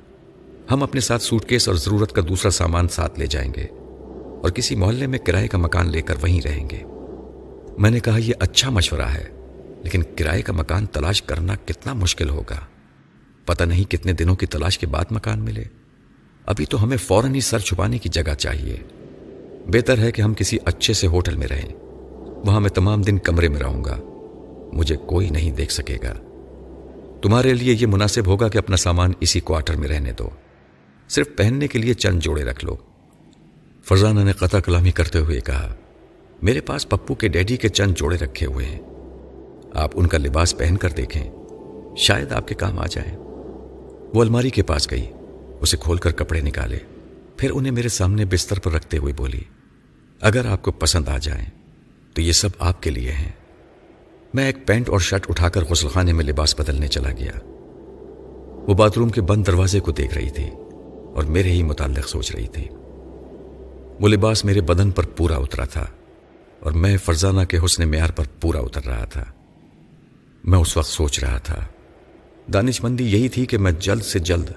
[0.71, 3.65] ہم اپنے ساتھ سوٹ کیس اور ضرورت کا دوسرا سامان ساتھ لے جائیں گے
[4.43, 6.83] اور کسی محلے میں کرائے کا مکان لے کر وہیں رہیں گے۔
[7.79, 9.39] میں نے کہا، یہ اچھا مشورہ ہے۔
[9.83, 12.61] لیکن کرائے کا مکان تلاش کرنا کتنا مشکل ہوگا۔
[13.45, 15.64] پتہ نہیں کتنے دنوں کی تلاش کے بعد مکان ملے۔
[16.47, 18.76] ابھی تو ہمیں فوراً ہی سر چھپانے کی جگہ چاہیے۔
[19.66, 21.74] بہتر ہے کہ ہم کسی اچھے سے ہوٹل میں رہیں۔
[22.47, 23.99] وہاں میں تمام دن کمرے میں رہوں گا۔
[24.72, 26.14] مجھے کوئی نہیں دیکھ سکے گا۔
[27.22, 30.31] تمہارے لیے یہ مناسب ہوگا کہ اپنا سامان اسی کوارٹر میں رہنے دو۔
[31.09, 32.76] صرف پہننے کے لیے چند جوڑے رکھ لو۔
[33.85, 35.74] فرزانہ نے قطع کلامی کرتے ہوئے کہا،
[36.43, 38.78] میرے پاس پپو کے ڈیڈی کے چند جوڑے رکھے ہوئے ہیں۔
[39.75, 41.31] آپ ان کا لباس پہن کر دیکھیں۔
[41.97, 43.16] شاید آپ کے کام آ جائیں۔
[44.14, 45.07] وہ الماری کے پاس گئی،
[45.61, 46.79] اسے کھول کر کپڑے نکالے۔
[47.37, 49.41] پھر انہیں میرے سامنے بستر پر رکھتے ہوئے بولی،
[50.21, 51.45] اگر آپ کو پسند آ جائیں،
[52.14, 53.33] تو یہ سب آپ کے لیے ہیں۔
[54.35, 57.33] میں ایک پینٹ اور شرٹ اٹھا کر غسل خانے میں لباس بدلنے چلا گیا۔
[58.68, 60.51] وہ باتھ روم کے بند دروازے کو دیکھ رہی تھی
[61.14, 62.64] اور میرے ہی متعلق سوچ رہی تھی۔
[64.01, 65.87] وہ لباس میرے بدن پر پورا اترا تھا
[66.61, 69.25] اور میں فرزانہ کے حسن معیار پر پورا اتر رہا تھا۔
[70.45, 71.66] میں اس وقت سوچ رہا تھا۔
[72.53, 74.51] دانش مندی یہی تھی کہ میں جلد سے جلد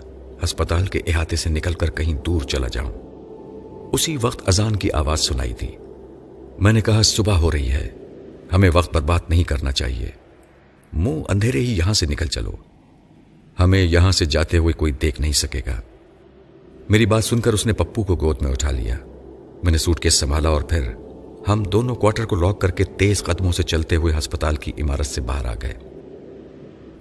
[0.43, 2.91] ہسپتال کے احاطے سے نکل کر کہیں دور چلا جاؤں۔
[3.93, 5.67] اسی وقت اذان کی آواز سنائی تھی۔
[6.59, 7.89] میں نے کہا، صبح ہو رہی ہے۔
[8.53, 10.09] ہمیں وقت پر بات نہیں کرنا چاہیے۔
[10.93, 12.51] منہ اندھیرے ہی یہاں سے نکل چلو۔
[13.59, 15.81] ہمیں یہاں سے جاتے ہوئے کوئی دیکھ نہیں سکے گا۔
[16.89, 18.97] میری بات سن کر اس نے پپو کو گود میں اٹھا لیا۔
[19.63, 20.91] میں نے سوٹ کیس سنبھالا اور پھر
[21.47, 25.05] ہم دونوں کوارٹر کو لاک کر کے تیز قدموں سے چلتے ہوئے ہسپتال کی عمارت
[25.05, 25.73] سے باہر آ گئے۔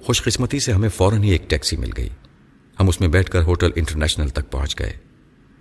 [0.04, 2.08] خوش قسمتی سے ہمیں فوراً ہی ایک ٹیکسی مل گئی۔
[2.80, 4.92] ہم اس میں بیٹھ کر ہوٹل انٹرنیشنل تک پہنچ گئے۔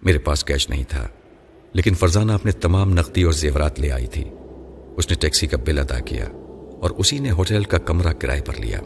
[0.04, 1.08] میرے پاس کیش نہیں تھا،
[1.74, 4.24] لیکن فرزانہ اپنے تمام نقدی اور زیورات لے آئی تھی۔
[4.98, 6.26] اس نے ٹیکسی کا بل ادا کیا
[6.82, 8.80] اور اسی نے ہوٹل کا کمرہ کرائے پر لیا۔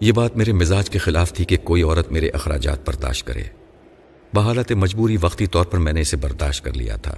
[0.00, 3.42] یہ بات میرے مزاج کے خلاف تھی کہ کوئی عورت میرے اخراجات برداشت کرے۔
[4.34, 7.14] بحالت مجبوری وقتی طور پر میں نے اسے برداشت کر لیا تھا۔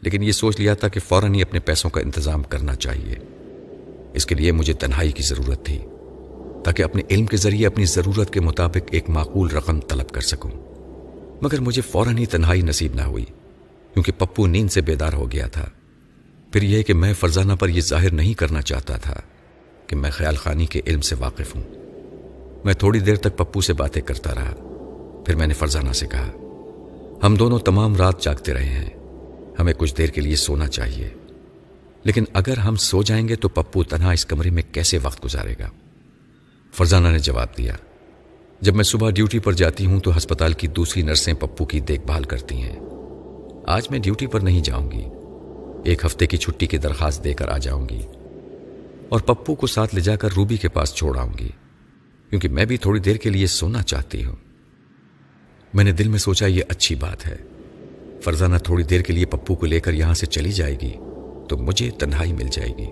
[0.00, 3.14] لیکن یہ سوچ لیا تھا کہ فوراً ہی اپنے پیسوں کا انتظام کرنا چاہیے۔
[4.14, 5.78] اس کے لیے مجھے تنہائی کی ضرورت تھی
[6.64, 10.50] تاکہ اپنے علم کے ذریعے اپنی ضرورت کے مطابق ایک معقول رقم طلب کر سکوں۔
[11.42, 13.24] مگر مجھے فوراً ہی تنہائی نصیب نہ ہوئی،
[13.94, 15.64] کیونکہ پپو نیند سے بیدار ہو گیا تھا۔
[16.52, 19.20] پھر یہ کہ میں فرزانہ پر یہ ظاہر نہیں کرنا چاہتا تھا
[19.86, 21.62] کہ میں خیال خانی کے علم سے واقف ہوں۔
[22.64, 24.54] میں تھوڑی دیر تک پپو سے باتیں کرتا رہا،
[25.26, 26.30] پھر میں نے فرزانہ سے کہا،
[27.22, 28.99] ہم دونوں تمام رات جاگتے رہے ہیں۔
[29.58, 31.08] ہمیں کچھ دیر کے لیے سونا چاہیے۔
[32.04, 35.54] لیکن اگر ہم سو جائیں گے تو پپو تنہا اس کمرے میں کیسے وقت گزارے
[35.58, 35.70] گا؟
[36.72, 37.74] فرزانہ نے جواب دیا۔
[38.60, 42.02] جب میں صبح ڈیوٹی پر جاتی ہوں تو ہسپتال کی دوسری نرسیں پپو کی دیکھ
[42.02, 42.80] بھال کرتی ہیں۔
[43.66, 45.04] آج میں ڈیوٹی پر نہیں جاؤں گی۔
[45.84, 48.02] ایک ہفتے کی چھٹی کی درخواست دے کر آ جاؤں گی۔
[49.08, 51.48] اور پپو کو ساتھ لے جا کر روبی کے پاس چھوڑ آؤں گی۔
[52.30, 54.36] کیونکہ میں بھی تھوڑی دیر کے لیے سونا چاہتی ہوں۔
[55.74, 57.36] میں نے دل میں سوچا یہ اچھی بات ہے۔
[58.24, 60.92] فرزانہ تھوڑی دیر کے لیے پپو کو لے کر یہاں سے چلی جائے گی
[61.48, 62.86] تو مجھے تنہائی مل جائے گی۔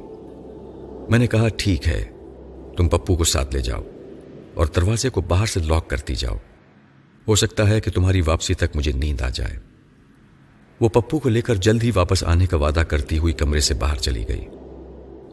[1.08, 2.04] میں نے کہا، ٹھیک ہے،
[2.76, 3.82] تم پپو کو ساتھ لے جاؤ
[4.54, 6.36] اور دروازے کو باہر سے لاک کرتی جاؤ۔
[7.28, 9.56] ہو سکتا ہے کہ تمہاری واپسی تک مجھے نیند آ جائے۔
[10.80, 13.74] وہ پپو کو لے کر جلد ہی واپس آنے کا وعدہ کرتی ہوئی کمرے سے
[13.74, 14.44] باہر چلی گئی۔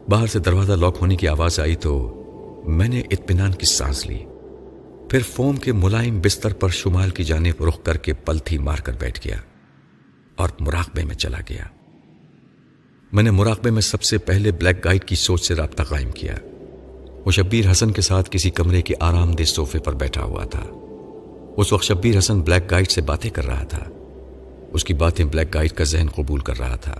[0.08, 2.22] باہر سے دروازہ لاک ہونے کی آواز آئی تو
[2.66, 4.18] میں نے اطمینان کی سانس لی۔
[5.10, 8.92] پھر فوم کے ملائم بستر پر شمال کی جانب رخ کر کے پلتھی مار کر
[8.98, 9.36] بیٹھ گیا۔
[10.36, 11.64] اور مراقبے میں چلا گیا۔
[13.12, 16.34] میں نے مراقبے میں سب سے پہلے بلیک گائیڈ کی سوچ سے رابطہ قائم کیا۔
[17.24, 20.64] وہ شبیر حسن کے ساتھ کسی کمرے کے آرام دہ صوفے پر بیٹھا ہوا تھا۔
[21.56, 23.84] اس وقت شبیر حسن بلیک گائیڈ سے باتیں کر رہا تھا۔
[24.72, 26.98] اس کی باتیں بلیک گائیڈ کا ذہن قبول کر رہا تھا۔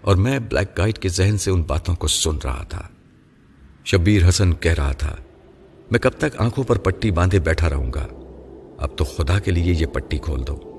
[0.00, 2.88] اور میں بلیک گائیڈ کے ذہن سے ان باتوں کو سن رہا تھا۔
[3.84, 5.16] شبیر حسن کہہ رہا تھا،
[5.90, 8.06] میں کب تک آنکھوں پر پٹی باندھے بیٹھا رہوں گا؟
[8.78, 10.71] اب تو خدا کے لیے یہ پٹی کھول دو۔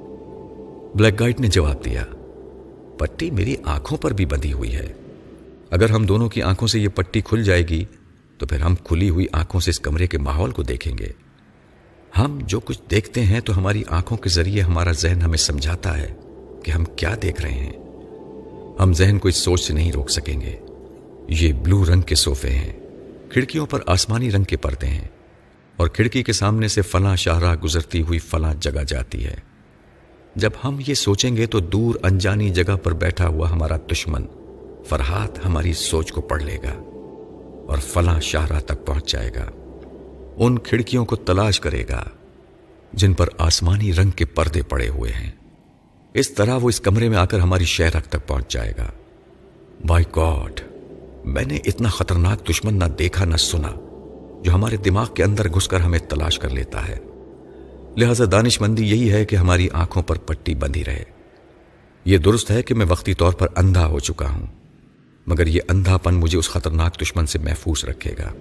[0.95, 2.03] بلیک گائٹ نے جواب دیا،
[2.97, 4.93] پٹی میری آنکھوں پر بھی بندھی ہوئی ہے۔
[5.69, 7.85] اگر ہم دونوں کی آنکھوں سے یہ پٹی کھل جائے گی،
[8.37, 11.11] تو پھر ہم کھلی ہوئی آنکھوں سے اس کمرے کے ماحول کو دیکھیں گے۔
[12.17, 16.13] ہم جو کچھ دیکھتے ہیں تو ہماری آنکھوں کے ذریعے ہمارا ذہن ہمیں سمجھاتا ہے
[16.63, 17.73] کہ ہم کیا دیکھ رہے ہیں۔
[18.79, 20.55] ہم ذہن کو اس سوچ سے نہیں روک سکیں گے۔
[21.27, 22.73] یہ بلو رنگ کے صوفے ہیں۔
[23.29, 25.07] کھڑکیوں پر آسمانی رنگ کے پردے ہیں۔
[25.77, 29.52] اور کھڑکی کے سامنے سے فلاں شاہراہ گزرتی ہوئی فلاں جگہ جاتی ہے۔
[30.35, 34.25] جب ہم یہ سوچیں گے تو دور انجانی جگہ پر بیٹھا ہوا ہمارا دشمن
[34.85, 36.73] فرحات ہماری سوچ کو پڑھ لے گا
[37.67, 39.45] اور فلاں شاہراہ تک پہنچ جائے گا۔
[40.37, 42.03] ان کھڑکیوں کو تلاش کرے گا
[42.93, 45.31] جن پر آسمانی رنگ کے پردے پڑے ہوئے ہیں۔
[46.13, 48.89] اس طرح وہ اس کمرے میں آ کر ہماری شہرک تک پہنچ جائے گا۔
[49.87, 50.59] بائی گاڈ،
[51.25, 53.71] میں نے اتنا خطرناک دشمن نہ دیکھا نہ سنا
[54.43, 56.97] جو ہمارے دماغ کے اندر گھس کر ہمیں تلاش کر لیتا ہے۔
[57.97, 61.03] لہذا دانش مندی یہی ہے کہ ہماری آنکھوں پر پٹی بندھی رہے۔
[62.05, 64.45] یہ درست ہے کہ میں وقتی طور پر اندھا ہو چکا ہوں،
[65.27, 68.31] مگر یہ اندھا پن مجھے اس خطرناک دشمن سے محفوظ رکھے گا۔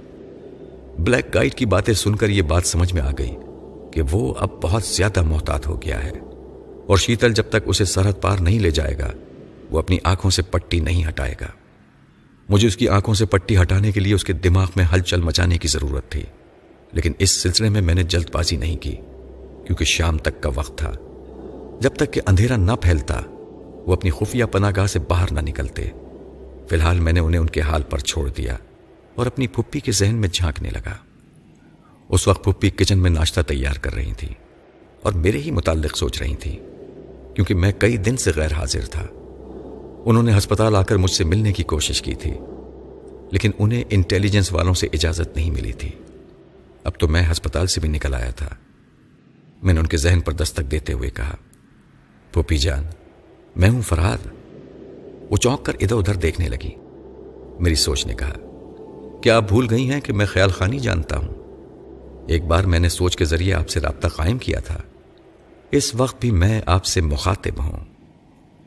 [0.99, 3.35] بلیک گائیڈ کی باتیں سن کر یہ بات سمجھ میں آ گئی
[3.93, 6.13] کہ وہ اب بہت زیادہ محتاط ہو گیا ہے،
[6.87, 9.11] اور شیتل جب تک اسے سرحد پار نہیں لے جائے گا،
[9.71, 11.51] وہ اپنی آنکھوں سے پٹی نہیں ہٹائے گا۔
[12.49, 15.59] مجھے اس کی آنکھوں سے پٹی ہٹانے کے لیے اس کے دماغ میں ہلچل مچانے
[15.59, 16.25] کی ضرورت تھی،
[16.93, 18.97] لیکن اس سلسلے میں میں نے جلد بازی نہیں کی۔
[19.67, 20.93] کیونکہ شام تک کا وقت تھا۔
[21.81, 23.21] جب تک کہ اندھیرا نہ پھیلتا،
[23.87, 25.83] وہ اپنی خفیہ پناہ گاہ سے باہر نہ نکلتے۔
[26.69, 28.57] فی الحال میں نے انہیں ان کے حال پر چھوڑ دیا
[29.15, 30.95] اور اپنی پھپھی کے ذہن میں جھانکنے لگا۔
[32.09, 34.29] اس وقت پھپھی کچن میں ناشتہ تیار کر رہی تھی
[35.03, 36.59] اور میرے ہی متعلق سوچ رہی تھی
[37.35, 39.07] کیونکہ میں کئی دن سے غیر حاضر تھا۔
[40.05, 42.33] انہوں نے ہسپتال آ کر مجھ سے ملنے کی کوشش کی تھی،
[43.31, 45.91] لیکن انہیں انٹیلیجنس والوں سے اجازت نہیں ملی تھی۔
[46.85, 48.49] اب تو میں ہسپتال سے بھی نکل آیا تھا۔
[49.63, 51.35] میں نے ان کے ذہن پر دستک دیتے ہوئے کہا،
[52.33, 52.85] پوپی جان،
[53.57, 54.27] میں ہوں فراد
[55.31, 56.71] وہ چونک کر ادھر ادھر دیکھنے لگی۔
[57.61, 58.33] میری سوچ نے کہا،
[59.23, 61.35] کیا آپ بھول گئی ہیں کہ میں خیال خانی جانتا ہوں؟
[62.29, 64.79] ایک بار میں نے سوچ کے ذریعے آپ سے رابطہ قائم کیا تھا۔
[65.71, 67.85] اس وقت بھی میں آپ سے مخاطب ہوں۔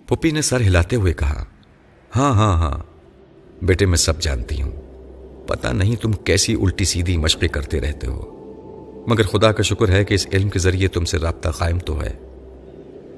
[0.07, 1.45] پپی نے سر ہلاتے ہوئے کہا
[2.15, 2.77] ہاں ہاں ہاں
[3.61, 4.71] بیٹے میں سب جانتی ہوں۔
[5.47, 8.34] پتہ نہیں تم کیسی الٹی سیدھی مشقیں کرتے رہتے ہو۔
[9.07, 12.01] مگر خدا کا شکر ہے کہ اس علم کے ذریعے تم سے رابطہ قائم تو
[12.01, 12.13] ہے۔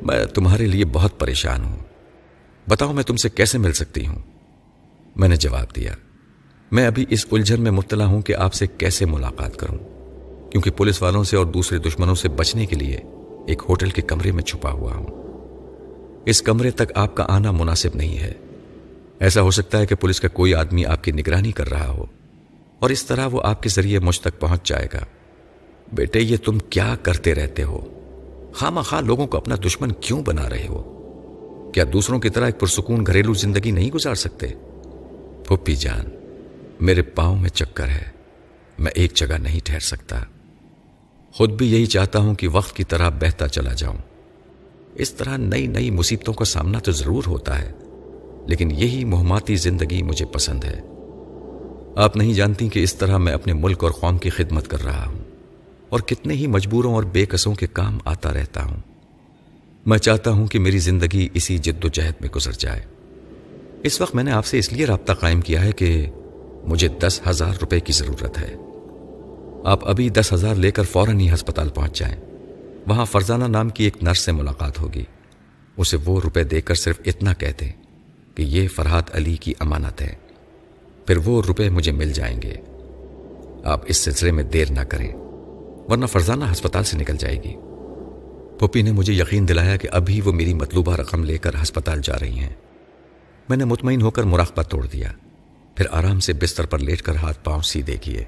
[0.01, 1.79] میں تمہارے لیے بہت پریشان ہوں۔
[2.69, 4.19] بتاؤ میں تم سے کیسے مل سکتی ہوں؟
[5.15, 5.95] میں نے جواب دیا۔
[6.71, 9.77] میں ابھی اس الجھن میں مبتلا ہوں کہ آپ سے کیسے ملاقات کروں۔
[10.51, 12.97] کیونکہ پولیس والوں سے اور دوسرے دشمنوں سے بچنے کے لیے
[13.47, 15.07] ایک ہوٹل کے کمرے میں چھپا ہوا ہوں۔
[16.25, 18.33] اس کمرے تک آپ کا آنا مناسب نہیں ہے۔
[19.19, 22.05] ایسا ہو سکتا ہے کہ پولیس کا کوئی آدمی آپ کی نگرانی کر رہا ہو
[22.79, 24.99] اور اس طرح وہ آپ کے ذریعے مجھ تک پہنچ جائے گا۔
[25.93, 27.85] بیٹے، یہ تم کیا کرتے رہتے ہو؟
[28.53, 30.93] خام خواہ لوگوں کو اپنا دشمن کیوں بنا رہے ہو؟
[31.73, 34.47] کیا دوسروں کی طرح ایک پرسکون گھریلو زندگی نہیں گزار سکتے؟
[35.45, 36.05] پھپھی جان،
[36.79, 38.03] میرے پاؤں میں چکر ہے،
[38.79, 40.19] میں ایک جگہ نہیں ٹھہر سکتا۔
[41.33, 43.97] خود بھی یہی چاہتا ہوں کہ وقت کی طرح بہتا چلا جاؤں۔
[44.95, 47.71] اس طرح نئی نئی مصیبتوں کا سامنا تو ضرور ہوتا ہے،
[48.47, 50.81] لیکن یہی مہماتی زندگی مجھے پسند ہے۔
[51.95, 55.05] آپ نہیں جانتی کہ اس طرح میں اپنے ملک اور قوم کی خدمت کر رہا
[55.05, 55.26] ہوں۔
[55.89, 58.77] اور کتنے ہی مجبوروں اور بے قصوں کے کام آتا رہتا ہوں۔
[59.85, 62.81] میں چاہتا ہوں کہ میری زندگی اسی جد و جہد میں گزر جائے۔
[63.83, 66.05] اس وقت میں نے آپ سے اس لیے رابطہ قائم کیا ہے کہ
[66.63, 68.55] مجھے دس ہزار روپے کی ضرورت ہے۔
[69.63, 72.15] آپ ابھی دس ہزار لے کر فوراً ہی ہسپتال پہنچ جائیں۔
[72.87, 75.03] وہاں فرزانہ نام کی ایک نرس سے ملاقات ہوگی۔
[75.77, 77.71] اسے وہ روپے دے کر صرف اتنا کہہ دیں
[78.35, 80.13] کہ یہ فرحات علی کی امانت ہے۔
[81.05, 82.55] پھر وہ روپے مجھے مل جائیں گے۔
[83.63, 85.26] آپ اس سلسلے میں دیر نہ کریں۔
[85.89, 87.55] ورنہ فرزانہ ہسپتال سے نکل جائے گی۔
[88.59, 92.13] پپی نے مجھے یقین دلایا کہ ابھی وہ میری مطلوبہ رقم لے کر ہسپتال جا
[92.21, 92.53] رہی ہیں۔
[93.49, 95.11] میں نے مطمئن ہو کر مراقبہ توڑ دیا۔
[95.75, 98.23] پھر آرام سے بستر پر لیٹ کر ہاتھ پاؤں سیدھے کیے۔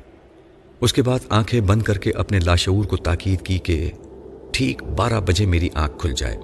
[0.81, 3.91] اس کے بعد آنکھیں بند کر کے اپنے لاشعور کو تاکید کی کہ
[4.51, 6.37] ٹھیک بارہ بجے میری آنکھ کھل جائے۔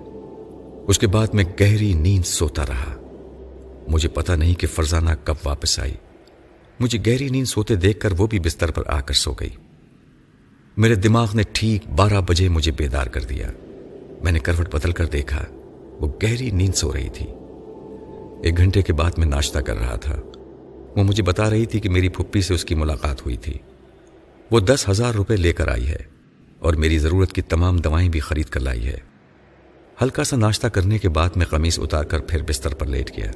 [0.88, 2.96] اس کے بعد میں گہری نیند سوتا رہا۔
[3.88, 5.94] مجھے پتا نہیں کہ فرزانہ کب واپس آئی۔
[6.80, 9.50] مجھے گہری نیند سوتے دیکھ کر وہ بھی بستر پر آ کر سو گئی۔
[10.78, 13.52] میرے دماغ نے ٹھیک بارہ بجے مجھے بیدار کر دیا۔
[14.24, 15.46] میں نے کروٹ بدل کر دیکھا،
[16.00, 17.26] وہ گہری نیند سو رہی تھی۔
[18.44, 20.22] ایک گھنٹے کے بعد میں ناشتہ کر رہا تھا۔
[20.96, 23.54] وہ مجھے بتا رہی تھی کہ میری پھپھی سے اس کی ملاقات ہوئی تھی۔
[24.52, 26.00] وہ دس ہزار روپے لے کر آئی ہے
[26.60, 28.98] اور میری ضرورت کی تمام دوائیں بھی خرید کر لائی ہے۔
[30.02, 33.32] ہلکا سا ناشتہ کرنے کے بعد میں قمیص اتار کر پھر بستر پر لیٹ گیا۔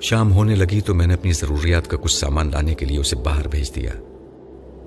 [0.00, 3.16] شام ہونے لگی تو میں نے اپنی ضروریات کا کچھ سامان لانے کے لیے اسے
[3.16, 3.90] باہر بھیج دیا۔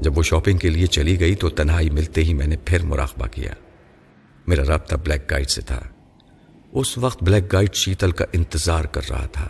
[0.01, 3.27] جب وہ شاپنگ کے لیے چلی گئی تو تنہائی ملتے ہی میں نے پھر مراقبہ
[3.27, 3.53] کیا۔
[4.47, 5.79] میرا رابطہ بلیک گائیڈ سے تھا۔
[6.71, 9.47] اس وقت بلیک گائیڈ شیتل کا انتظار کر رہا تھا۔